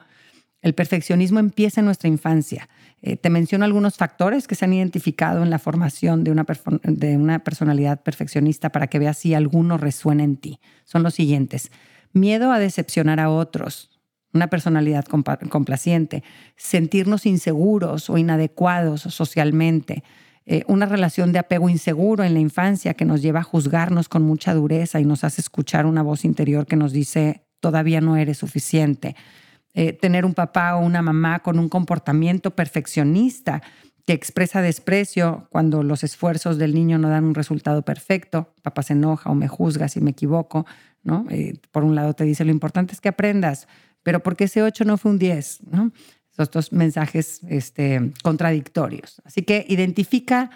El 0.62 0.75
perfeccionismo 0.75 1.40
empieza 1.40 1.80
en 1.80 1.86
nuestra 1.86 2.10
infancia. 2.10 2.68
Eh, 3.01 3.16
te 3.16 3.30
menciono 3.30 3.63
algunos 3.63 3.96
factores 3.96 4.48
que 4.48 4.56
se 4.56 4.66
han 4.66 4.74
identificado 4.74 5.42
en 5.44 5.50
la 5.50 5.60
formación 5.60 6.25
de 6.25 6.32
una, 6.32 6.46
de 6.84 7.16
una 7.16 7.40
personalidad 7.40 8.04
perfeccionista 8.04 8.70
para 8.70 8.88
que 8.88 9.00
veas 9.00 9.18
si 9.18 9.34
alguno 9.34 9.78
resuena 9.78 10.24
en 10.24 10.36
ti. 10.36 10.60
Son 10.84 11.04
los 11.04 11.13
siguientes. 11.13 11.72
Miedo 12.12 12.51
a 12.51 12.60
decepcionar 12.60 13.22
a 13.22 13.30
otros, 13.30 13.90
una 14.34 14.48
personalidad 14.48 15.06
complaciente, 15.06 16.22
sentirnos 16.58 17.25
inseguros 17.25 18.10
o 18.10 18.18
inadecuados 18.18 19.01
socialmente, 19.01 20.04
eh, 20.45 20.63
una 20.67 20.86
relación 20.86 21.31
de 21.31 21.39
apego 21.39 21.69
inseguro 21.69 22.24
en 22.24 22.33
la 22.33 22.39
infancia 22.39 22.95
que 22.95 23.05
nos 23.05 23.21
lleva 23.21 23.41
a 23.41 23.43
juzgarnos 23.43 24.10
con 24.10 24.24
mucha 24.24 24.53
dureza 24.53 25.00
y 25.00 25.05
nos 25.05 25.24
hace 25.24 25.41
escuchar 25.41 25.86
una 25.86 26.01
voz 26.01 26.25
interior 26.25 26.65
que 26.65 26.75
nos 26.75 26.93
dice, 26.93 27.45
todavía 27.60 28.01
no 28.01 28.17
eres 28.17 28.39
suficiente. 28.39 29.15
Eh, 29.74 29.93
tener 29.93 30.25
un 30.25 30.33
papá 30.33 30.75
o 30.75 30.86
una 30.86 31.01
mamá 31.01 31.39
con 31.39 31.60
un 31.60 31.69
comportamiento 31.69 32.51
perfeccionista 32.51 33.62
que 34.05 34.13
expresa 34.13 34.62
desprecio 34.62 35.48
cuando 35.51 35.83
los 35.83 36.03
esfuerzos 36.03 36.57
del 36.57 36.74
niño 36.74 36.98
no 36.98 37.10
dan 37.10 37.24
un 37.24 37.36
resultado 37.36 37.83
perfecto. 37.83 38.53
Papá 38.63 38.83
se 38.83 38.93
enoja 38.93 39.29
o 39.29 39.36
me 39.36 39.48
juzga 39.48 39.88
si 39.88 40.01
me 40.01 40.12
equivoco, 40.12 40.65
¿no? 41.03 41.25
Eh, 41.29 41.53
por 41.71 41.83
un 41.83 41.95
lado 41.95 42.13
te 42.13 42.24
dice, 42.24 42.43
lo 42.43 42.51
importante 42.51 42.93
es 42.93 43.00
que 43.00 43.10
aprendas, 43.10 43.67
pero 44.03 44.21
¿por 44.21 44.36
qué 44.36 44.45
ese 44.45 44.63
8 44.63 44.86
no 44.86 44.98
fue 44.98 45.12
un 45.12 45.19
10? 45.19 45.62
¿no? 45.71 45.91
Esos 46.41 46.51
dos 46.51 46.71
mensajes 46.74 47.41
este, 47.48 48.12
contradictorios. 48.24 49.21
Así 49.25 49.43
que 49.43 49.65
identifica 49.69 50.50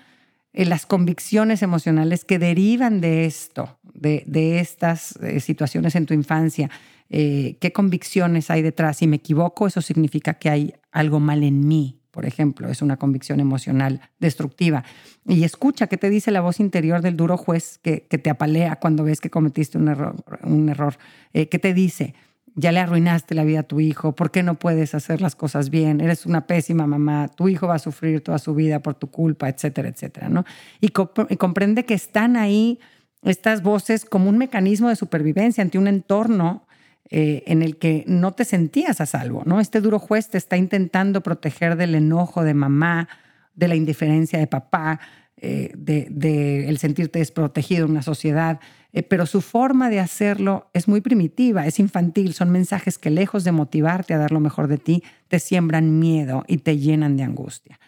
eh, 0.53 0.65
las 0.65 0.85
convicciones 0.85 1.61
emocionales 1.61 2.25
que 2.25 2.39
derivan 2.39 3.01
de 3.01 3.25
esto, 3.25 3.77
de, 3.93 4.59
estas 4.59 5.17
situaciones 5.39 5.95
en 5.95 6.05
tu 6.05 6.13
infancia 6.13 6.69
eh, 7.09 7.57
qué 7.59 7.71
convicciones 7.71 8.49
hay 8.49 8.61
detrás. 8.61 8.97
Si 8.97 9.07
me 9.07 9.17
equivoco, 9.17 9.67
eso 9.67 9.81
significa 9.81 10.35
que 10.35 10.49
hay 10.49 10.73
algo 10.91 11.19
mal 11.19 11.43
en 11.43 11.67
mí, 11.67 11.99
por 12.11 12.25
ejemplo, 12.25 12.69
es 12.69 12.81
una 12.81 12.97
convicción 12.97 13.39
emocional 13.39 14.01
destructiva. 14.19 14.83
Y 15.27 15.43
escucha 15.43 15.87
qué 15.87 15.97
te 15.97 16.09
dice 16.09 16.31
la 16.31 16.41
voz 16.41 16.59
interior 16.59 17.01
del 17.01 17.17
duro 17.17 17.37
juez 17.37 17.77
que, 17.77 17.99
te 17.99 18.29
apalea 18.29 18.77
cuando 18.77 19.03
ves 19.03 19.19
que 19.19 19.29
cometiste 19.29 19.77
un 19.77 19.89
error. 19.89 20.15
Un 20.43 20.69
error. 20.69 20.97
Eh, 21.33 21.49
¿Qué 21.49 21.59
te 21.59 21.73
dice? 21.73 22.15
Ya 22.55 22.71
le 22.71 22.79
arruinaste 22.79 23.35
la 23.35 23.43
vida 23.43 23.61
a 23.61 23.63
tu 23.63 23.79
hijo, 23.81 24.15
¿por 24.15 24.31
qué 24.31 24.41
no 24.41 24.55
puedes 24.55 24.95
hacer 24.95 25.21
las 25.21 25.35
cosas 25.35 25.69
bien? 25.69 25.99
Eres 25.99 26.25
una 26.25 26.47
pésima 26.47 26.87
mamá, 26.87 27.27
tu 27.27 27.49
hijo 27.49 27.67
va 27.67 27.75
a 27.75 27.79
sufrir 27.79 28.21
toda 28.21 28.39
su 28.39 28.55
vida 28.55 28.79
por 28.79 28.95
tu 28.95 29.11
culpa, 29.11 29.49
etcétera, 29.49 29.89
etcétera, 29.89 30.29
¿no? 30.29 30.45
y 30.79 30.89
comprende 30.89 31.85
que 31.85 31.93
están 31.93 32.37
ahí 32.37 32.79
estas 33.23 33.61
voces 33.61 34.05
como 34.05 34.29
un 34.29 34.37
mecanismo 34.37 34.87
de 34.87 34.95
supervivencia 34.95 35.61
ante 35.63 35.77
un 35.77 35.87
entorno 35.87 36.65
eh, 37.09 37.43
en 37.45 37.61
el 37.61 37.77
que 37.77 38.03
no 38.07 38.31
te 38.31 38.45
sentías 38.45 38.99
a 38.99 39.05
salvo, 39.05 39.43
¿no? 39.45 39.59
Este 39.59 39.79
duro 39.79 39.99
juez 39.99 40.29
te 40.29 40.39
está 40.39 40.57
intentando 40.57 41.21
proteger 41.21 41.75
del 41.75 41.93
enojo 41.93 42.43
de 42.43 42.55
mamá, 42.55 43.09
de 43.53 43.67
la 43.67 43.75
indiferencia 43.75 44.39
de 44.39 44.47
papá, 44.47 44.99
eh, 45.37 45.71
de, 45.75 46.67
el 46.67 46.77
sentirte 46.77 47.19
desprotegido 47.19 47.85
en 47.85 47.91
una 47.91 48.01
sociedad, 48.01 48.59
eh, 48.93 49.03
pero 49.03 49.25
su 49.25 49.41
forma 49.41 49.89
de 49.89 49.99
hacerlo 49.99 50.69
es 50.73 50.87
muy 50.87 51.01
primitiva, 51.01 51.65
es 51.67 51.79
infantil, 51.79 52.33
son 52.33 52.49
mensajes 52.49 52.97
que 52.97 53.09
lejos 53.09 53.43
de 53.43 53.51
motivarte 53.51 54.13
a 54.13 54.17
dar 54.17 54.31
lo 54.31 54.39
mejor 54.39 54.67
de 54.67 54.77
ti, 54.77 55.03
te 55.27 55.39
siembran 55.39 55.99
miedo 55.99 56.43
y 56.47 56.57
te 56.57 56.77
llenan 56.77 57.17
de 57.17 57.23
angustia. 57.23 57.79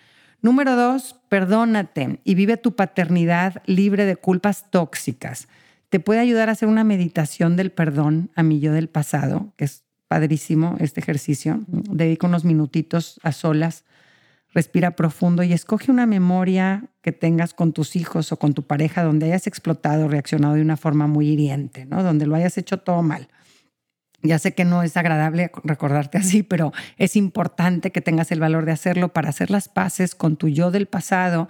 Número 0.41 0.75
dos, 0.75 1.19
perdónate 1.29 2.19
y 2.23 2.35
vive 2.35 2.57
tu 2.57 2.75
paternidad 2.75 3.63
libre 3.65 4.05
de 4.05 4.15
culpas 4.15 4.69
tóxicas 4.69 5.47
te 5.89 5.99
puede 5.99 6.19
ayudar 6.19 6.49
a 6.49 6.53
hacer 6.53 6.67
una 6.67 6.83
meditación 6.83 7.55
del 7.55 7.71
perdón 7.71 8.29
a 8.35 8.43
mi 8.43 8.59
yo 8.59 8.73
del 8.73 8.89
pasado, 8.89 9.53
que 9.55 9.65
es 9.65 9.83
padrísimo 10.07 10.75
este 10.79 10.99
ejercicio. 10.99 11.61
Dedica 11.67 12.27
unos 12.27 12.45
minutitos 12.45 13.19
a 13.23 13.31
solas, 13.31 13.85
respira 14.57 14.95
profundo 14.95 15.43
y 15.43 15.53
escoge 15.53 15.91
una 15.91 16.07
memoria 16.07 16.85
que 17.03 17.11
tengas 17.11 17.53
con 17.53 17.73
tus 17.73 17.95
hijos 17.95 18.31
o 18.31 18.39
con 18.39 18.55
tu 18.55 18.63
pareja 18.63 19.03
donde 19.03 19.27
hayas 19.27 19.45
explotado, 19.45 20.07
reaccionado 20.07 20.55
de 20.55 20.63
una 20.63 20.77
forma 20.77 21.05
muy 21.05 21.27
hiriente, 21.29 21.85
¿no? 21.85 22.01
donde 22.01 22.25
lo 22.25 22.33
hayas 22.33 22.57
hecho 22.57 22.79
todo 22.79 23.03
mal. 23.03 23.27
Ya 24.23 24.39
sé 24.39 24.55
que 24.55 24.65
no 24.65 24.81
es 24.81 24.97
agradable 24.97 25.51
recordarte 25.63 26.17
así, 26.17 26.41
pero 26.41 26.73
es 26.97 27.15
importante 27.15 27.91
que 27.91 28.01
tengas 28.01 28.31
el 28.31 28.39
valor 28.39 28.65
de 28.65 28.71
hacerlo 28.71 29.13
para 29.13 29.29
hacer 29.29 29.51
las 29.51 29.69
paces 29.69 30.15
con 30.15 30.37
tu 30.37 30.47
yo 30.47 30.71
del 30.71 30.87
pasado 30.87 31.47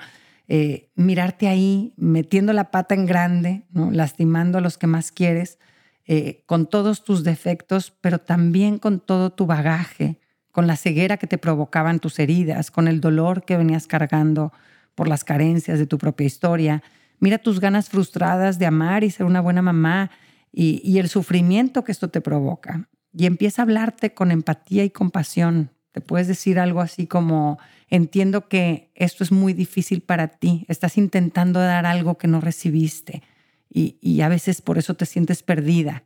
eh, 0.49 0.89
mirarte 0.95 1.47
ahí 1.47 1.93
metiendo 1.95 2.51
la 2.51 2.71
pata 2.71 2.93
en 2.93 3.05
grande, 3.05 3.63
lastimando 3.73 4.57
a 4.57 4.61
los 4.61 4.77
que 4.77 4.87
más 4.87 5.13
quieres, 5.13 5.59
eh, 6.05 6.43
con 6.45 6.67
todos 6.67 7.05
tus 7.05 7.23
defectos, 7.23 7.93
pero 8.01 8.19
también 8.19 8.79
con 8.79 8.99
todo 8.99 9.29
tu 9.29 9.45
bagaje, 9.45 10.19
con 10.57 10.65
la 10.65 10.75
ceguera 10.75 11.17
que 11.17 11.27
te 11.27 11.37
provocaban 11.37 11.99
tus 11.99 12.17
heridas, 12.17 12.71
con 12.71 12.87
el 12.87 12.99
dolor 12.99 13.45
que 13.45 13.57
venías 13.57 13.85
cargando 13.85 14.51
por 14.95 15.07
las 15.07 15.23
carencias 15.23 15.77
de 15.77 15.85
tu 15.85 15.99
propia 15.99 16.25
historia. 16.25 16.81
Mira 17.19 17.37
tus 17.37 17.59
ganas 17.59 17.89
frustradas 17.89 18.57
de 18.57 18.65
amar 18.65 19.03
y 19.03 19.11
ser 19.11 19.27
una 19.27 19.39
buena 19.39 19.61
mamá 19.61 20.09
y, 20.51 20.97
el 20.97 21.09
sufrimiento 21.09 21.83
que 21.83 21.91
esto 21.91 22.07
te 22.07 22.21
provoca. 22.21 22.89
Y 23.13 23.27
empieza 23.27 23.61
a 23.61 23.65
hablarte 23.65 24.15
con 24.15 24.31
empatía 24.31 24.83
y 24.83 24.89
compasión. 24.89 25.69
Te 25.91 26.01
puedes 26.01 26.27
decir 26.27 26.57
algo 26.57 26.81
así 26.81 27.05
como, 27.05 27.59
entiendo 27.87 28.47
que 28.47 28.89
esto 28.95 29.23
es 29.23 29.31
muy 29.31 29.53
difícil 29.53 30.01
para 30.01 30.27
ti, 30.27 30.65
estás 30.69 30.97
intentando 30.97 31.59
dar 31.59 31.85
algo 31.85 32.17
que 32.17 32.27
no 32.27 32.41
recibiste 32.41 33.21
y, 33.69 34.21
a 34.21 34.27
veces 34.27 34.63
por 34.63 34.79
eso 34.79 34.95
te 34.95 35.05
sientes 35.05 35.43
perdida. 35.43 36.03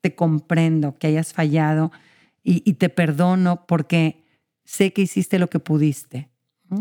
Te 0.00 0.14
comprendo 0.14 0.96
que 0.96 1.08
hayas 1.08 1.34
fallado 1.34 1.92
y, 2.42 2.62
y 2.68 2.74
te 2.74 2.88
perdono 2.88 3.66
porque 3.66 4.24
sé 4.64 4.92
que 4.92 5.02
hiciste 5.02 5.38
lo 5.38 5.50
que 5.50 5.58
pudiste. 5.58 6.30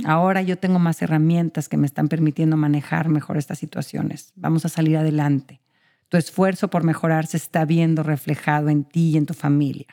Ahora 0.06 0.44
yo 0.44 0.58
tengo 0.58 0.78
más 0.78 1.02
herramientas 1.02 1.68
que 1.68 1.78
me 1.78 1.88
están 1.88 2.10
permitiendo 2.10 2.58
manejar 2.58 3.10
mejor 3.10 3.38
estas 3.38 3.58
situaciones. 3.58 4.34
Vamos 4.36 4.64
a 4.66 4.70
salir 4.70 4.98
adelante. 4.98 5.62
Tu 6.10 6.18
esfuerzo 6.18 6.70
por 6.70 6.84
mejorar 6.84 7.26
se 7.26 7.38
está 7.38 7.66
viendo 7.66 8.04
reflejado 8.04 8.70
en 8.70 8.84
ti 8.84 9.12
y 9.12 9.18
en 9.18 9.26
tu 9.26 9.34
familia. 9.34 9.88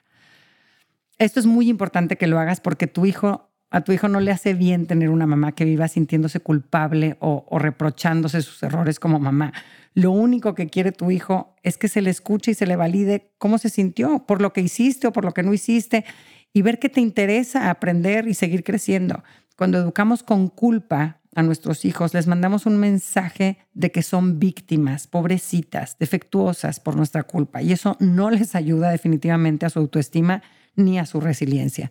Esto 1.18 1.40
es 1.40 1.46
muy 1.46 1.70
importante 1.70 2.16
que 2.16 2.26
lo 2.26 2.38
hagas 2.38 2.60
porque 2.60 2.86
tu 2.86 3.06
hijo 3.06 3.50
a 3.76 3.82
tu 3.82 3.92
hijo 3.92 4.08
no 4.08 4.20
le 4.20 4.30
hace 4.30 4.54
bien 4.54 4.86
tener 4.86 5.10
una 5.10 5.26
mamá 5.26 5.52
que 5.52 5.66
viva 5.66 5.86
sintiéndose 5.86 6.40
culpable 6.40 7.18
o, 7.20 7.46
reprochándose 7.58 8.40
sus 8.40 8.62
errores 8.62 8.98
como 8.98 9.18
mamá. 9.18 9.52
Lo 9.92 10.12
único 10.12 10.54
que 10.54 10.68
quiere 10.68 10.92
tu 10.92 11.10
hijo 11.10 11.54
es 11.62 11.76
que 11.76 11.88
se 11.88 12.00
le 12.00 12.08
escuche 12.08 12.52
y 12.52 12.54
se 12.54 12.66
le 12.66 12.76
valide 12.76 13.32
cómo 13.36 13.58
se 13.58 13.68
sintió 13.68 14.24
por 14.24 14.40
lo 14.40 14.54
que 14.54 14.62
hiciste 14.62 15.08
o 15.08 15.12
por 15.12 15.26
lo 15.26 15.32
que 15.32 15.42
no 15.42 15.52
hiciste 15.52 16.06
y 16.54 16.62
ver 16.62 16.78
que 16.78 16.88
te 16.88 17.02
interesa 17.02 17.68
aprender 17.68 18.26
y 18.28 18.32
seguir 18.32 18.64
creciendo. 18.64 19.22
Cuando 19.58 19.76
educamos 19.76 20.22
con 20.22 20.48
culpa 20.48 21.20
a 21.34 21.42
nuestros 21.42 21.84
hijos, 21.84 22.14
les 22.14 22.26
mandamos 22.26 22.64
un 22.64 22.78
mensaje 22.78 23.58
de 23.74 23.92
que 23.92 24.02
son 24.02 24.38
víctimas, 24.38 25.06
pobrecitas, 25.06 25.98
defectuosas 25.98 26.80
por 26.80 26.96
nuestra 26.96 27.24
culpa 27.24 27.60
y 27.60 27.72
eso 27.72 27.98
no 28.00 28.30
les 28.30 28.54
ayuda 28.54 28.88
definitivamente 28.88 29.66
a 29.66 29.70
su 29.70 29.80
autoestima 29.80 30.42
ni 30.76 30.98
a 30.98 31.04
su 31.04 31.20
resiliencia. 31.20 31.90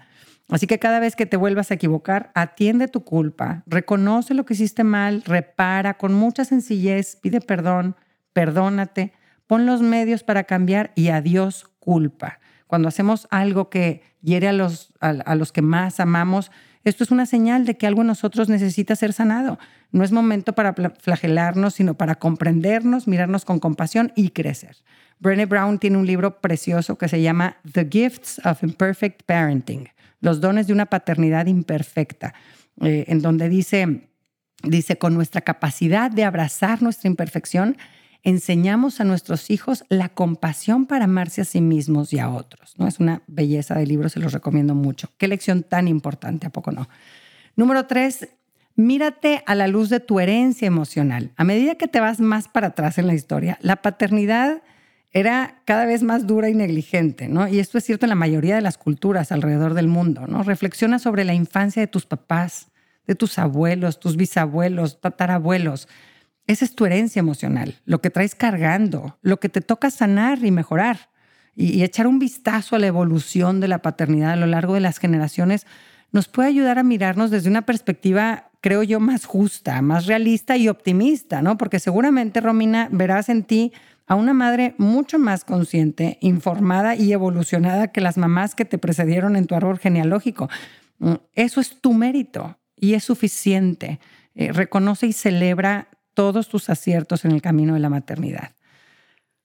Así 0.50 0.68
que 0.68 0.78
cada 0.78 1.00
vez 1.00 1.16
que 1.16 1.26
te 1.26 1.38
vuelvas 1.38 1.72
a 1.72 1.74
equivocar, 1.74 2.32
atiende 2.36 2.88
tu 2.88 3.04
culpa, 3.04 3.64
reconoce 3.66 4.36
lo 4.36 4.46
que 4.46 4.54
hiciste 4.54 4.84
mal, 4.84 5.24
repara 5.26 5.96
con 5.96 6.14
mucha 6.14 6.46
sencillez, 6.46 7.16
pide 7.16 7.42
perdón, 7.42 7.96
perdónate, 8.32 9.14
pon 9.48 9.66
los 9.66 9.82
medios 9.82 10.24
para 10.24 10.44
cambiar 10.44 10.92
y 10.96 11.10
adiós 11.10 11.70
culpa. 11.80 12.40
Cuando 12.68 12.88
hacemos 12.88 13.28
algo 13.32 13.70
que 13.70 14.04
hiere 14.22 14.48
a 14.48 14.54
los, 14.54 14.94
a, 15.00 15.36
los 15.36 15.52
que 15.52 15.62
más 15.62 16.00
amamos, 16.00 16.52
esto 16.84 17.04
es 17.04 17.12
una 17.12 17.26
señal 17.26 17.66
de 17.66 17.78
que 17.78 17.88
algo 17.88 18.02
en 18.02 18.08
nosotros 18.08 18.50
necesita 18.50 18.96
ser 18.96 19.14
sanado. 19.14 19.58
No 19.92 20.04
es 20.04 20.12
momento 20.12 20.54
para 20.54 20.74
flagelarnos, 20.74 21.76
sino 21.76 21.96
para 21.96 22.16
comprendernos, 22.16 23.08
mirarnos 23.08 23.46
con 23.46 23.60
compasión 23.60 24.12
y 24.16 24.30
crecer. 24.30 24.78
Brené 25.20 25.46
Brown 25.46 25.80
tiene 25.80 25.98
un 25.98 26.06
libro 26.06 26.42
precioso 26.42 26.98
que 26.98 27.08
se 27.08 27.22
llama 27.22 27.58
The 27.72 27.88
Gifts 27.90 28.42
of 28.46 28.64
Imperfect 28.64 29.24
Parenting 29.24 29.90
los 30.26 30.42
dones 30.42 30.68
de 30.68 30.74
una 30.74 30.88
paternidad 30.88 31.46
imperfecta, 31.46 32.34
eh, 32.82 33.06
en 33.08 33.22
donde 33.22 33.48
dice, 33.48 34.10
dice, 34.64 34.98
con 34.98 35.14
nuestra 35.14 35.42
capacidad 35.42 36.10
de 36.10 36.24
abrazar 36.24 36.82
nuestra 36.82 37.08
imperfección, 37.08 37.78
enseñamos 38.24 39.00
a 39.00 39.04
nuestros 39.04 39.52
hijos 39.52 39.86
la 39.88 40.10
compasión 40.10 40.88
para 40.88 41.06
amarse 41.06 41.42
a 41.42 41.46
sí 41.46 41.62
mismos 41.62 42.12
y 42.12 42.18
a 42.18 42.30
otros. 42.30 42.74
¿no? 42.78 42.88
Es 42.88 43.00
una 43.00 43.22
belleza 43.28 43.76
de 43.76 43.86
libro, 43.86 44.10
se 44.10 44.20
los 44.20 44.34
recomiendo 44.34 44.74
mucho. 44.74 45.12
Qué 45.20 45.28
lección 45.28 45.62
tan 45.62 45.88
importante, 45.88 46.48
¿a 46.48 46.50
poco 46.50 46.72
no? 46.72 46.90
Número 47.56 47.86
tres, 47.86 48.28
mírate 48.76 49.44
a 49.46 49.54
la 49.54 49.68
luz 49.68 49.90
de 49.90 50.00
tu 50.00 50.20
herencia 50.20 50.66
emocional. 50.66 51.34
A 51.38 51.44
medida 51.44 51.76
que 51.76 51.88
te 51.88 52.00
vas 52.00 52.20
más 52.20 52.48
para 52.48 52.68
atrás 52.68 52.98
en 52.98 53.06
la 53.06 53.14
historia, 53.14 53.60
la 53.62 53.76
paternidad 53.76 54.64
era 55.16 55.62
cada 55.64 55.86
vez 55.86 56.04
más 56.04 56.28
dura 56.28 56.50
y 56.50 56.54
negligente, 56.54 57.30
¿no? 57.30 57.48
Y 57.48 57.60
esto 57.60 57.78
es 57.78 57.86
cierto 57.86 58.06
en 58.06 58.10
la 58.10 58.16
mayoría 58.16 58.56
de 58.56 58.62
las 58.62 58.78
culturas 58.78 59.32
alrededor 59.32 59.74
del 59.74 59.88
mundo, 59.88 60.28
¿no? 60.28 60.44
Reflexiona 60.44 61.00
sobre 61.00 61.24
la 61.24 61.34
infancia 61.34 61.82
de 61.82 61.88
tus 61.88 62.06
papás, 62.06 62.68
de 63.08 63.16
tus 63.16 63.40
abuelos, 63.40 64.02
tus 64.02 64.18
bisabuelos, 64.18 65.00
tatarabuelos. 65.00 65.88
Esa 66.48 66.66
es 66.66 66.76
tu 66.76 66.86
herencia 66.86 67.22
emocional, 67.22 67.76
lo 67.86 68.02
que 68.02 68.10
traes 68.10 68.36
cargando, 68.36 69.18
lo 69.22 69.40
que 69.40 69.48
te 69.48 69.62
toca 69.62 69.90
sanar 69.90 70.44
y 70.44 70.52
mejorar. 70.52 71.10
y, 71.56 71.84
echar 71.84 72.08
un 72.08 72.20
vistazo 72.20 72.76
a 72.76 72.80
la 72.80 72.88
evolución 72.88 73.62
de 73.62 73.70
la 73.70 73.82
paternidad 73.82 74.34
a 74.34 74.36
lo 74.36 74.48
largo 74.48 74.74
de 74.74 74.82
las 74.82 74.98
generaciones 74.98 75.66
nos 76.12 76.28
puede 76.28 76.50
ayudar 76.50 76.78
a 76.78 76.84
mirarnos 76.84 77.32
desde 77.32 77.50
una 77.50 77.62
perspectiva, 77.62 78.50
creo 78.60 78.84
yo, 78.84 79.00
más 79.00 79.24
justa, 79.24 79.82
más 79.82 80.08
realista 80.08 80.58
y 80.58 80.68
optimista, 80.68 81.42
¿no? 81.42 81.58
Porque 81.58 81.80
seguramente, 81.80 82.42
Romina, 82.42 82.90
verás 82.92 83.30
en 83.30 83.44
ti 83.44 83.72
a 84.08 84.16
una 84.16 84.34
madre 84.34 84.76
mucho 84.78 85.18
más 85.18 85.44
consciente, 85.44 86.18
informada 86.22 86.96
y 86.96 87.12
evolucionada 87.12 87.92
que 87.92 88.02
las 88.02 88.18
mamás 88.18 88.56
que 88.56 88.66
te 88.66 88.78
precedieron 88.78 89.36
en 89.36 89.48
tu 89.48 89.56
árbol 89.56 89.80
genealógico. 89.80 90.50
Mm, 91.00 91.16
eso 91.34 91.60
es 91.60 91.82
tu 91.82 91.94
mérito 91.94 92.58
y 92.76 92.94
es 92.94 93.04
suficiente. 93.04 94.00
Eh, 94.36 94.52
reconoce 94.52 95.08
y 95.08 95.14
celebra 95.14 95.88
todos 96.14 96.50
tus 96.50 96.70
aciertos 96.70 97.26
en 97.26 97.32
el 97.32 97.42
camino 97.42 97.74
de 97.74 97.80
la 97.80 97.90
maternidad. 97.90 98.52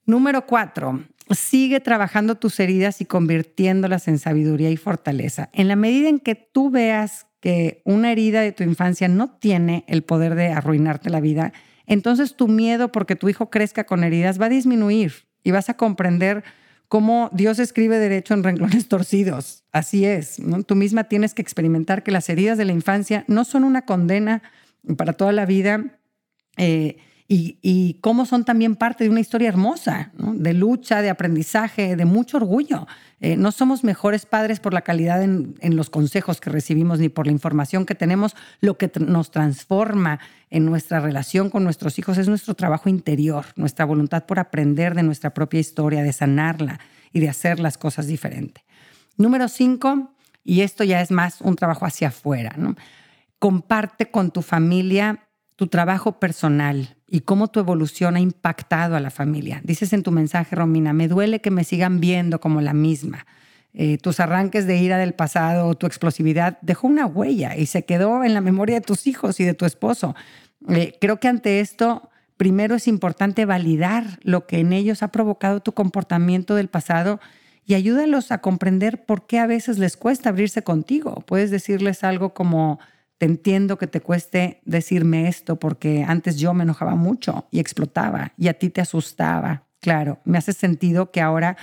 Número 0.04 0.46
cuatro, 0.46 1.04
sigue 1.30 1.80
trabajando 1.80 2.36
tus 2.36 2.58
heridas 2.60 3.00
y 3.00 3.04
convirtiéndolas 3.04 4.08
en 4.08 4.18
sabiduría 4.18 4.70
y 4.70 4.76
fortaleza. 4.76 5.48
En 5.52 5.68
la 5.68 5.76
medida 5.76 6.08
en 6.08 6.18
que 6.18 6.34
tú 6.34 6.70
veas 6.70 7.26
que 7.40 7.82
una 7.84 8.12
herida 8.12 8.42
de 8.42 8.52
tu 8.52 8.62
infancia 8.62 9.08
no 9.08 9.30
tiene 9.30 9.84
el 9.88 10.02
poder 10.02 10.34
de 10.34 10.48
arruinarte 10.48 11.10
la 11.10 11.20
vida, 11.20 11.52
entonces 11.86 12.36
tu 12.36 12.46
miedo 12.48 12.92
porque 12.92 13.16
tu 13.16 13.28
hijo 13.28 13.50
crezca 13.50 13.84
con 13.84 14.04
heridas 14.04 14.40
va 14.40 14.46
a 14.46 14.50
disminuir 14.50 15.12
y 15.42 15.50
vas 15.50 15.68
a 15.68 15.74
comprender 15.74 16.44
cómo 16.88 17.30
Dios 17.32 17.58
escribe 17.58 17.98
derecho 17.98 18.34
en 18.34 18.44
renglones 18.44 18.88
torcidos. 18.88 19.64
Así 19.72 20.04
es, 20.04 20.40
tú 20.66 20.76
misma 20.76 21.04
tienes 21.04 21.34
que 21.34 21.42
experimentar 21.42 22.02
que 22.02 22.10
las 22.10 22.28
heridas 22.28 22.58
de 22.58 22.64
la 22.64 22.72
infancia 22.72 23.24
no 23.26 23.44
son 23.44 23.64
una 23.64 23.82
condena 23.82 24.42
para 24.96 25.12
toda 25.12 25.32
la 25.32 25.46
vida. 25.46 26.00
Eh, 26.56 26.98
y, 27.32 27.98
cómo 28.00 28.26
son 28.26 28.44
también 28.44 28.74
parte 28.74 29.04
de 29.04 29.10
una 29.10 29.20
historia 29.20 29.48
hermosa, 29.48 30.10
de 30.18 30.52
lucha, 30.52 31.00
de 31.00 31.10
aprendizaje, 31.10 31.94
de 31.94 32.04
mucho 32.04 32.38
orgullo. 32.38 32.88
Eh, 33.20 33.36
no 33.36 33.52
somos 33.52 33.84
mejores 33.84 34.26
padres 34.26 34.58
por 34.58 34.74
la 34.74 34.80
calidad 34.80 35.22
en, 35.22 35.54
los 35.76 35.90
consejos 35.90 36.40
que 36.40 36.50
recibimos 36.50 36.98
ni 36.98 37.08
por 37.08 37.26
la 37.26 37.32
información 37.32 37.86
que 37.86 37.94
tenemos. 37.94 38.34
Lo 38.60 38.78
que 38.78 38.90
nos 38.98 39.30
transforma 39.30 40.18
en 40.50 40.64
nuestra 40.64 40.98
relación 40.98 41.50
con 41.50 41.62
nuestros 41.62 42.00
hijos 42.00 42.18
es 42.18 42.26
nuestro 42.26 42.54
trabajo 42.54 42.88
interior, 42.88 43.46
nuestra 43.54 43.84
voluntad 43.84 44.26
por 44.26 44.40
aprender 44.40 44.96
de 44.96 45.04
nuestra 45.04 45.32
propia 45.32 45.60
historia, 45.60 46.02
de 46.02 46.12
sanarla 46.12 46.80
y 47.12 47.20
de 47.20 47.28
hacer 47.28 47.60
las 47.60 47.78
cosas 47.78 48.08
diferente. 48.08 48.64
Número 49.16 49.46
cinco, 49.46 50.14
y 50.42 50.62
esto 50.62 50.82
ya 50.82 51.00
es 51.00 51.12
más 51.12 51.40
un 51.42 51.54
trabajo 51.54 51.86
hacia 51.86 52.08
afuera, 52.08 52.56
comparte 53.38 54.10
con 54.10 54.32
tu 54.32 54.42
familia 54.42 55.28
tu 55.60 55.66
trabajo 55.66 56.18
personal 56.18 56.96
y 57.10 57.22
cómo 57.22 57.48
tu 57.48 57.58
evolución 57.58 58.14
ha 58.14 58.20
impactado 58.20 58.94
a 58.94 59.00
la 59.00 59.10
familia. 59.10 59.60
Dices 59.64 59.92
en 59.92 60.04
tu 60.04 60.12
mensaje, 60.12 60.54
Romina, 60.54 60.92
me 60.92 61.08
duele 61.08 61.40
que 61.40 61.50
me 61.50 61.64
sigan 61.64 62.00
viendo 62.00 62.40
como 62.40 62.60
la 62.60 62.72
misma. 62.72 63.26
Eh, 63.74 63.98
tus 63.98 64.20
arranques 64.20 64.66
de 64.66 64.78
ira 64.78 64.96
del 64.96 65.14
pasado, 65.14 65.74
tu 65.74 65.86
explosividad, 65.86 66.58
dejó 66.62 66.86
una 66.86 67.06
huella 67.06 67.56
y 67.56 67.66
se 67.66 67.84
quedó 67.84 68.22
en 68.22 68.32
la 68.32 68.40
memoria 68.40 68.76
de 68.76 68.80
tus 68.80 69.08
hijos 69.08 69.40
y 69.40 69.44
de 69.44 69.54
tu 69.54 69.64
esposo. 69.64 70.14
Eh, 70.68 70.96
creo 71.00 71.18
que 71.18 71.26
ante 71.26 71.58
esto, 71.58 72.10
primero 72.36 72.76
es 72.76 72.86
importante 72.86 73.44
validar 73.44 74.20
lo 74.22 74.46
que 74.46 74.60
en 74.60 74.72
ellos 74.72 75.02
ha 75.02 75.08
provocado 75.08 75.60
tu 75.60 75.72
comportamiento 75.72 76.54
del 76.54 76.68
pasado 76.68 77.20
y 77.66 77.74
ayúdalos 77.74 78.30
a 78.30 78.38
comprender 78.38 79.04
por 79.04 79.26
qué 79.26 79.38
a 79.40 79.46
veces 79.46 79.78
les 79.78 79.96
cuesta 79.96 80.28
abrirse 80.28 80.62
contigo. 80.62 81.24
Puedes 81.26 81.50
decirles 81.50 82.04
algo 82.04 82.34
como, 82.34 82.78
te 83.20 83.26
entiendo 83.26 83.76
que 83.76 83.86
te 83.86 84.00
cueste 84.00 84.62
decirme 84.64 85.28
esto 85.28 85.56
porque 85.56 86.06
antes 86.08 86.38
yo 86.38 86.54
me 86.54 86.62
enojaba 86.62 86.94
mucho 86.94 87.46
y 87.50 87.60
explotaba 87.60 88.32
y 88.38 88.48
a 88.48 88.54
ti 88.54 88.70
te 88.70 88.80
asustaba. 88.80 89.66
Claro, 89.78 90.20
me 90.24 90.38
hace 90.38 90.54
sentido 90.54 91.10
que 91.10 91.20
ahora 91.20 91.58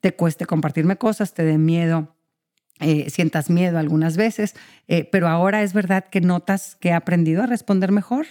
te 0.00 0.16
cueste 0.16 0.44
compartirme 0.44 0.96
cosas, 0.96 1.34
te 1.34 1.44
dé 1.44 1.56
miedo, 1.56 2.16
eh, 2.80 3.10
sientas 3.10 3.48
miedo 3.48 3.78
algunas 3.78 4.16
veces, 4.16 4.56
eh, 4.88 5.08
pero 5.12 5.28
ahora 5.28 5.62
es 5.62 5.72
verdad 5.72 6.04
que 6.10 6.20
notas 6.20 6.74
que 6.80 6.88
he 6.88 6.92
aprendido 6.92 7.44
a 7.44 7.46
responder 7.46 7.92
mejor. 7.92 8.26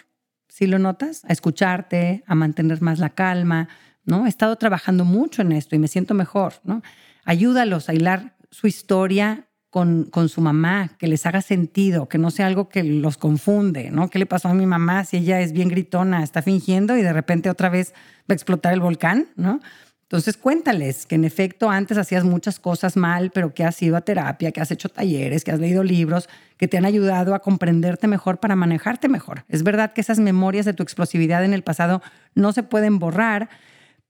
¿Sí 0.49 0.67
lo 0.67 0.77
notas? 0.77 1.23
A 1.23 1.31
escucharte, 1.31 2.25
a 2.27 2.35
mantener 2.35 2.81
más 2.81 2.99
la 2.99 3.11
calma, 3.11 3.69
¿no? 4.03 4.25
He 4.25 4.29
estado 4.29 4.57
trabajando 4.57 5.05
mucho 5.05 5.41
en 5.41 5.53
esto 5.53 5.77
y 5.77 5.79
me 5.79 5.87
siento 5.87 6.13
mejor, 6.13 6.55
¿no? 6.65 6.81
Ayúdalos 7.23 7.87
a 7.87 7.93
hilar 7.93 8.35
su 8.51 8.67
historia 8.67 9.46
con, 9.69 10.09
su 10.29 10.41
mamá, 10.41 10.91
que 10.97 11.07
les 11.07 11.25
haga 11.25 11.41
sentido, 11.41 12.07
que 12.07 12.17
no 12.17 12.31
sea 12.31 12.47
algo 12.47 12.69
que 12.69 12.83
los 12.83 13.17
confunde, 13.17 13.91
¿no? 13.91 14.09
¿Qué 14.09 14.17
le 14.17 14.25
pasó 14.25 14.47
a 14.47 14.53
mi 14.53 14.65
mamá 14.65 15.03
si 15.03 15.17
ella 15.17 15.41
es 15.41 15.51
bien 15.51 15.69
gritona, 15.69 16.23
está 16.23 16.41
fingiendo 16.41 16.97
y 16.97 17.01
de 17.01 17.13
repente 17.13 17.49
otra 17.49 17.69
vez 17.69 17.93
va 18.21 18.31
a 18.31 18.33
explotar 18.33 18.73
el 18.73 18.79
volcán, 18.79 19.27
¿no? 19.35 19.59
Entonces 20.03 20.37
cuéntales 20.37 21.05
que 21.05 21.15
en 21.15 21.25
efecto 21.25 21.69
antes 21.69 21.97
hacías 21.97 22.23
muchas 22.23 22.61
cosas 22.61 22.95
mal, 22.95 23.29
pero 23.33 23.53
que 23.53 23.65
has 23.65 23.81
ido 23.81 23.97
a 23.97 24.01
terapia, 24.01 24.53
que 24.53 24.61
has 24.61 24.71
hecho 24.71 24.87
talleres, 24.87 25.43
que 25.43 25.51
has 25.51 25.59
leído 25.59 25.83
libros, 25.83 26.29
que 26.55 26.69
te 26.69 26.77
han 26.77 26.85
ayudado 26.85 27.35
a 27.35 27.39
comprenderte 27.39 28.07
mejor 28.07 28.39
para 28.39 28.55
manejarte 28.55 29.09
mejor. 29.09 29.43
Es 29.49 29.63
verdad 29.63 29.91
que 29.91 29.99
esas 29.99 30.19
memorias 30.19 30.65
de 30.65 30.73
tu 30.73 30.81
explosividad 30.81 31.43
en 31.43 31.53
el 31.53 31.61
pasado 31.61 32.01
no 32.35 32.53
se 32.53 32.63
pueden 32.63 32.99
borrar, 32.99 33.49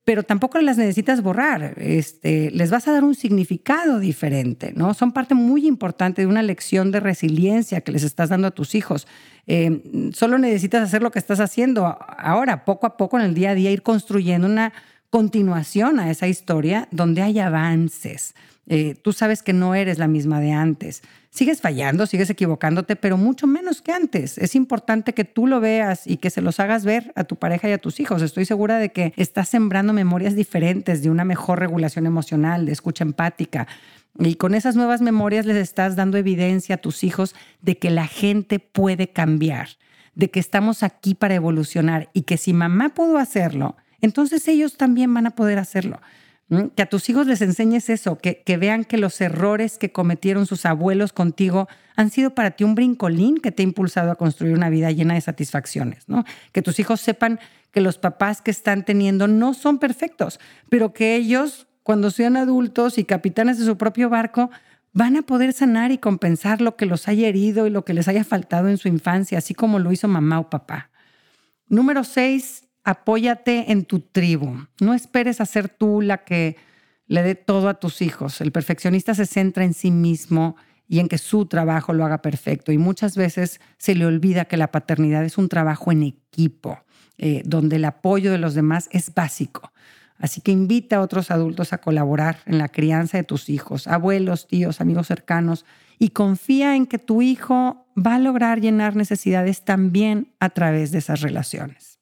pero 0.07 0.23
tampoco 0.23 0.57
las 0.61 0.77
necesitas 0.77 1.21
borrar. 1.21 1.73
Este, 1.75 2.49
les 2.51 2.71
vas 2.71 2.87
a 2.87 2.93
dar 2.93 3.03
un 3.03 3.13
significado 3.13 3.99
diferente, 3.99 4.71
¿no? 4.73 4.93
Son 4.93 5.11
parte 5.11 5.35
muy 5.35 5.67
importante 5.67 6.21
de 6.21 6.27
una 6.27 6.41
lección 6.41 6.93
de 6.93 7.01
resiliencia 7.01 7.81
que 7.81 7.91
les 7.91 8.03
estás 8.03 8.29
dando 8.29 8.47
a 8.47 8.51
tus 8.51 8.73
hijos. 8.73 9.05
Eh, 9.47 10.11
solo 10.13 10.37
necesitas 10.37 10.81
hacer 10.81 11.03
lo 11.03 11.11
que 11.11 11.19
estás 11.19 11.41
haciendo 11.41 11.97
ahora, 12.17 12.63
poco 12.63 12.87
a 12.87 12.95
poco 12.95 13.19
en 13.19 13.25
el 13.25 13.33
día 13.33 13.49
a 13.49 13.55
día, 13.55 13.69
ir 13.69 13.81
construyendo 13.81 14.47
una 14.47 14.71
continuación 15.09 15.99
a 15.99 16.09
esa 16.11 16.27
historia 16.27 16.87
donde 16.91 17.21
hay 17.21 17.39
avances. 17.39 18.33
Eh, 18.69 18.95
tú 19.01 19.13
sabes 19.13 19.43
que 19.43 19.53
no 19.53 19.75
eres 19.75 19.97
la 19.97 20.07
misma 20.07 20.41
de 20.41 20.51
antes. 20.51 21.01
Sigues 21.29 21.61
fallando, 21.61 22.05
sigues 22.05 22.29
equivocándote, 22.29 22.97
pero 22.97 23.15
mucho 23.15 23.47
menos 23.47 23.81
que 23.81 23.93
antes. 23.93 24.37
Es 24.37 24.55
importante 24.55 25.13
que 25.13 25.23
tú 25.23 25.47
lo 25.47 25.61
veas 25.61 26.05
y 26.05 26.17
que 26.17 26.29
se 26.29 26.41
los 26.41 26.59
hagas 26.59 26.83
ver 26.83 27.13
a 27.15 27.23
tu 27.23 27.37
pareja 27.37 27.69
y 27.69 27.71
a 27.71 27.77
tus 27.77 27.99
hijos. 28.01 28.21
Estoy 28.21 28.43
segura 28.43 28.77
de 28.77 28.91
que 28.91 29.13
estás 29.15 29.47
sembrando 29.47 29.93
memorias 29.93 30.35
diferentes 30.35 31.01
de 31.01 31.09
una 31.09 31.23
mejor 31.23 31.59
regulación 31.59 32.05
emocional, 32.05 32.65
de 32.65 32.73
escucha 32.73 33.05
empática. 33.05 33.67
Y 34.19 34.35
con 34.35 34.53
esas 34.55 34.75
nuevas 34.75 35.01
memorias 35.01 35.45
les 35.45 35.57
estás 35.57 35.95
dando 35.95 36.17
evidencia 36.17 36.75
a 36.75 36.79
tus 36.79 37.03
hijos 37.03 37.35
de 37.61 37.77
que 37.77 37.91
la 37.91 38.07
gente 38.07 38.59
puede 38.59 39.09
cambiar, 39.09 39.69
de 40.15 40.29
que 40.29 40.39
estamos 40.41 40.83
aquí 40.83 41.13
para 41.13 41.35
evolucionar 41.35 42.09
y 42.13 42.23
que 42.23 42.37
si 42.37 42.51
mamá 42.51 42.89
pudo 42.89 43.19
hacerlo, 43.19 43.77
entonces 44.01 44.47
ellos 44.47 44.77
también 44.77 45.13
van 45.13 45.27
a 45.27 45.31
poder 45.31 45.59
hacerlo. 45.59 45.99
Que 46.75 46.83
a 46.83 46.85
tus 46.85 47.09
hijos 47.09 47.27
les 47.27 47.41
enseñes 47.41 47.89
eso, 47.89 48.19
que, 48.19 48.41
que, 48.41 48.55
vean 48.55 48.85
que 48.85 48.97
los 48.97 49.19
errores 49.19 49.77
que 49.77 49.91
cometieron 49.91 50.45
sus 50.45 50.65
abuelos 50.65 51.11
contigo 51.11 51.67
han 51.97 52.09
sido 52.09 52.33
para 52.35 52.51
ti 52.51 52.63
un 52.63 52.73
brincolín 52.73 53.37
que 53.37 53.51
te 53.51 53.63
ha 53.63 53.65
impulsado 53.65 54.11
a 54.11 54.15
construir 54.15 54.53
una 54.53 54.69
vida 54.69 54.89
llena 54.91 55.15
de 55.15 55.21
satisfacciones, 55.21 56.07
¿no? 56.07 56.23
Que 56.53 56.61
tus 56.61 56.79
hijos 56.79 57.01
sepan 57.01 57.41
que 57.71 57.81
los 57.81 57.97
papás 57.97 58.41
que 58.41 58.51
están 58.51 58.85
teniendo 58.85 59.27
no 59.27 59.53
son 59.53 59.77
perfectos, 59.77 60.39
pero 60.69 60.93
que 60.93 61.15
ellos, 61.15 61.67
cuando 61.83 62.11
sean 62.11 62.37
adultos 62.37 62.97
y 62.97 63.03
capitanes 63.03 63.59
de 63.59 63.65
su 63.65 63.77
propio 63.77 64.09
barco, 64.09 64.49
van 64.93 65.17
a 65.17 65.23
poder 65.23 65.53
sanar 65.53 65.91
y 65.91 65.97
compensar 65.97 66.61
lo 66.61 66.75
que 66.75 66.85
los 66.85 67.07
haya 67.07 67.27
herido 67.27 67.67
y 67.67 67.69
lo 67.69 67.83
que 67.83 67.93
les 67.93 68.07
haya 68.07 68.23
faltado 68.23 68.69
en 68.69 68.77
su 68.77 68.87
infancia, 68.87 69.37
así 69.37 69.53
como 69.53 69.79
lo 69.79 69.91
hizo 69.91 70.07
mamá 70.07 70.39
o 70.39 70.49
papá. 70.49 70.91
Número 71.67 72.03
seis, 72.03 72.66
apóyate 72.87 73.73
en 73.73 73.83
tu 73.83 73.99
tribu. 73.99 74.65
No 74.79 74.93
esperes 74.93 75.41
a 75.41 75.45
ser 75.45 75.67
tú 75.67 75.99
la 75.99 76.23
que 76.23 76.55
le 77.07 77.21
dé 77.21 77.35
todo 77.35 77.67
a 77.67 77.81
tus 77.81 78.01
hijos. 78.01 78.39
El 78.39 78.53
perfeccionista 78.53 79.13
se 79.13 79.25
centra 79.25 79.65
en 79.65 79.73
sí 79.73 79.91
mismo 79.91 80.55
y 80.87 80.99
en 80.99 81.09
que 81.09 81.17
su 81.17 81.47
trabajo 81.47 81.91
lo 81.91 82.05
haga 82.05 82.21
perfecto. 82.21 82.71
Y 82.71 82.77
muchas 82.77 83.17
veces 83.17 83.59
se 83.77 83.93
le 83.93 84.05
olvida 84.05 84.45
que 84.45 84.55
la 84.55 84.71
paternidad 84.71 85.25
es 85.25 85.37
un 85.37 85.49
trabajo 85.49 85.91
en 85.91 86.03
equipo, 86.03 86.79
eh, 87.17 87.41
donde 87.43 87.75
el 87.75 87.83
apoyo 87.83 88.31
de 88.31 88.37
los 88.37 88.53
demás 88.53 88.87
es 88.93 89.13
básico. 89.13 89.73
Así 90.17 90.39
que 90.39 90.53
invita 90.53 90.95
a 90.95 91.01
otros 91.01 91.29
adultos 91.29 91.73
a 91.73 91.79
colaborar 91.79 92.39
en 92.45 92.57
la 92.57 92.69
crianza 92.69 93.17
de 93.17 93.25
tus 93.25 93.49
hijos, 93.49 93.87
abuelos, 93.87 94.47
tíos, 94.47 94.79
amigos 94.79 95.07
cercanos, 95.07 95.65
y 95.99 96.11
confía 96.11 96.77
en 96.77 96.85
que 96.85 96.99
tu 96.99 97.21
hijo 97.21 97.85
va 97.97 98.15
a 98.15 98.19
lograr 98.19 98.61
llenar 98.61 98.95
necesidades 98.95 99.65
también 99.65 100.33
a 100.39 100.51
través 100.51 100.93
de 100.93 100.99
esas 100.99 101.19
relaciones. 101.19 101.96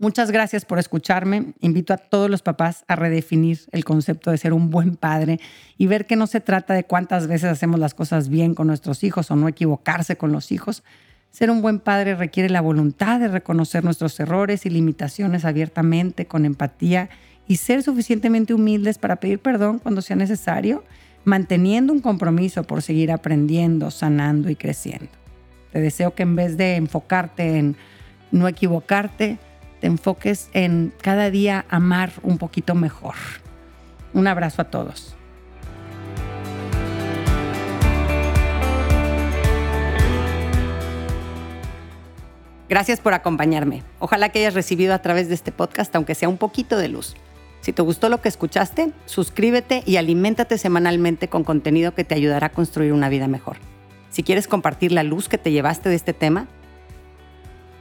Muchas 0.00 0.30
gracias 0.30 0.64
por 0.64 0.78
escucharme. 0.78 1.52
Invito 1.60 1.92
a 1.92 1.98
todos 1.98 2.30
los 2.30 2.40
papás 2.40 2.86
a 2.88 2.96
redefinir 2.96 3.60
el 3.70 3.84
concepto 3.84 4.30
de 4.30 4.38
ser 4.38 4.54
un 4.54 4.70
buen 4.70 4.96
padre 4.96 5.40
y 5.76 5.88
ver 5.88 6.06
que 6.06 6.16
no 6.16 6.26
se 6.26 6.40
trata 6.40 6.72
de 6.72 6.84
cuántas 6.84 7.26
veces 7.26 7.50
hacemos 7.50 7.78
las 7.78 7.92
cosas 7.92 8.30
bien 8.30 8.54
con 8.54 8.66
nuestros 8.66 9.04
hijos 9.04 9.30
o 9.30 9.36
no 9.36 9.46
equivocarse 9.46 10.16
con 10.16 10.32
los 10.32 10.52
hijos. 10.52 10.84
Ser 11.30 11.50
un 11.50 11.60
buen 11.60 11.80
padre 11.80 12.14
requiere 12.14 12.48
la 12.48 12.62
voluntad 12.62 13.20
de 13.20 13.28
reconocer 13.28 13.84
nuestros 13.84 14.18
errores 14.18 14.64
y 14.64 14.70
limitaciones 14.70 15.44
abiertamente, 15.44 16.24
con 16.24 16.46
empatía 16.46 17.10
y 17.46 17.56
ser 17.56 17.82
suficientemente 17.82 18.54
humildes 18.54 18.96
para 18.96 19.16
pedir 19.16 19.38
perdón 19.38 19.80
cuando 19.80 20.00
sea 20.00 20.16
necesario, 20.16 20.82
manteniendo 21.24 21.92
un 21.92 22.00
compromiso 22.00 22.64
por 22.64 22.80
seguir 22.80 23.12
aprendiendo, 23.12 23.90
sanando 23.90 24.48
y 24.48 24.56
creciendo. 24.56 25.10
Te 25.72 25.82
deseo 25.82 26.14
que 26.14 26.22
en 26.22 26.36
vez 26.36 26.56
de 26.56 26.76
enfocarte 26.76 27.58
en 27.58 27.76
no 28.32 28.48
equivocarte, 28.48 29.38
te 29.80 29.86
enfoques 29.86 30.50
en 30.52 30.92
cada 31.00 31.30
día 31.30 31.64
amar 31.68 32.12
un 32.22 32.38
poquito 32.38 32.74
mejor. 32.74 33.14
Un 34.12 34.26
abrazo 34.26 34.62
a 34.62 34.66
todos. 34.66 35.16
Gracias 42.68 43.00
por 43.00 43.14
acompañarme. 43.14 43.82
Ojalá 43.98 44.28
que 44.28 44.38
hayas 44.38 44.54
recibido 44.54 44.94
a 44.94 45.02
través 45.02 45.28
de 45.28 45.34
este 45.34 45.50
podcast, 45.50 45.94
aunque 45.96 46.14
sea 46.14 46.28
un 46.28 46.38
poquito 46.38 46.76
de 46.76 46.86
luz. 46.86 47.16
Si 47.62 47.72
te 47.72 47.82
gustó 47.82 48.08
lo 48.08 48.22
que 48.22 48.28
escuchaste, 48.28 48.92
suscríbete 49.06 49.82
y 49.86 49.96
aliméntate 49.96 50.56
semanalmente 50.56 51.28
con 51.28 51.42
contenido 51.42 51.94
que 51.94 52.04
te 52.04 52.14
ayudará 52.14 52.46
a 52.46 52.52
construir 52.52 52.92
una 52.92 53.08
vida 53.08 53.26
mejor. 53.26 53.56
Si 54.10 54.22
quieres 54.22 54.46
compartir 54.46 54.92
la 54.92 55.02
luz 55.02 55.28
que 55.28 55.36
te 55.36 55.50
llevaste 55.50 55.88
de 55.88 55.96
este 55.96 56.12
tema, 56.12 56.46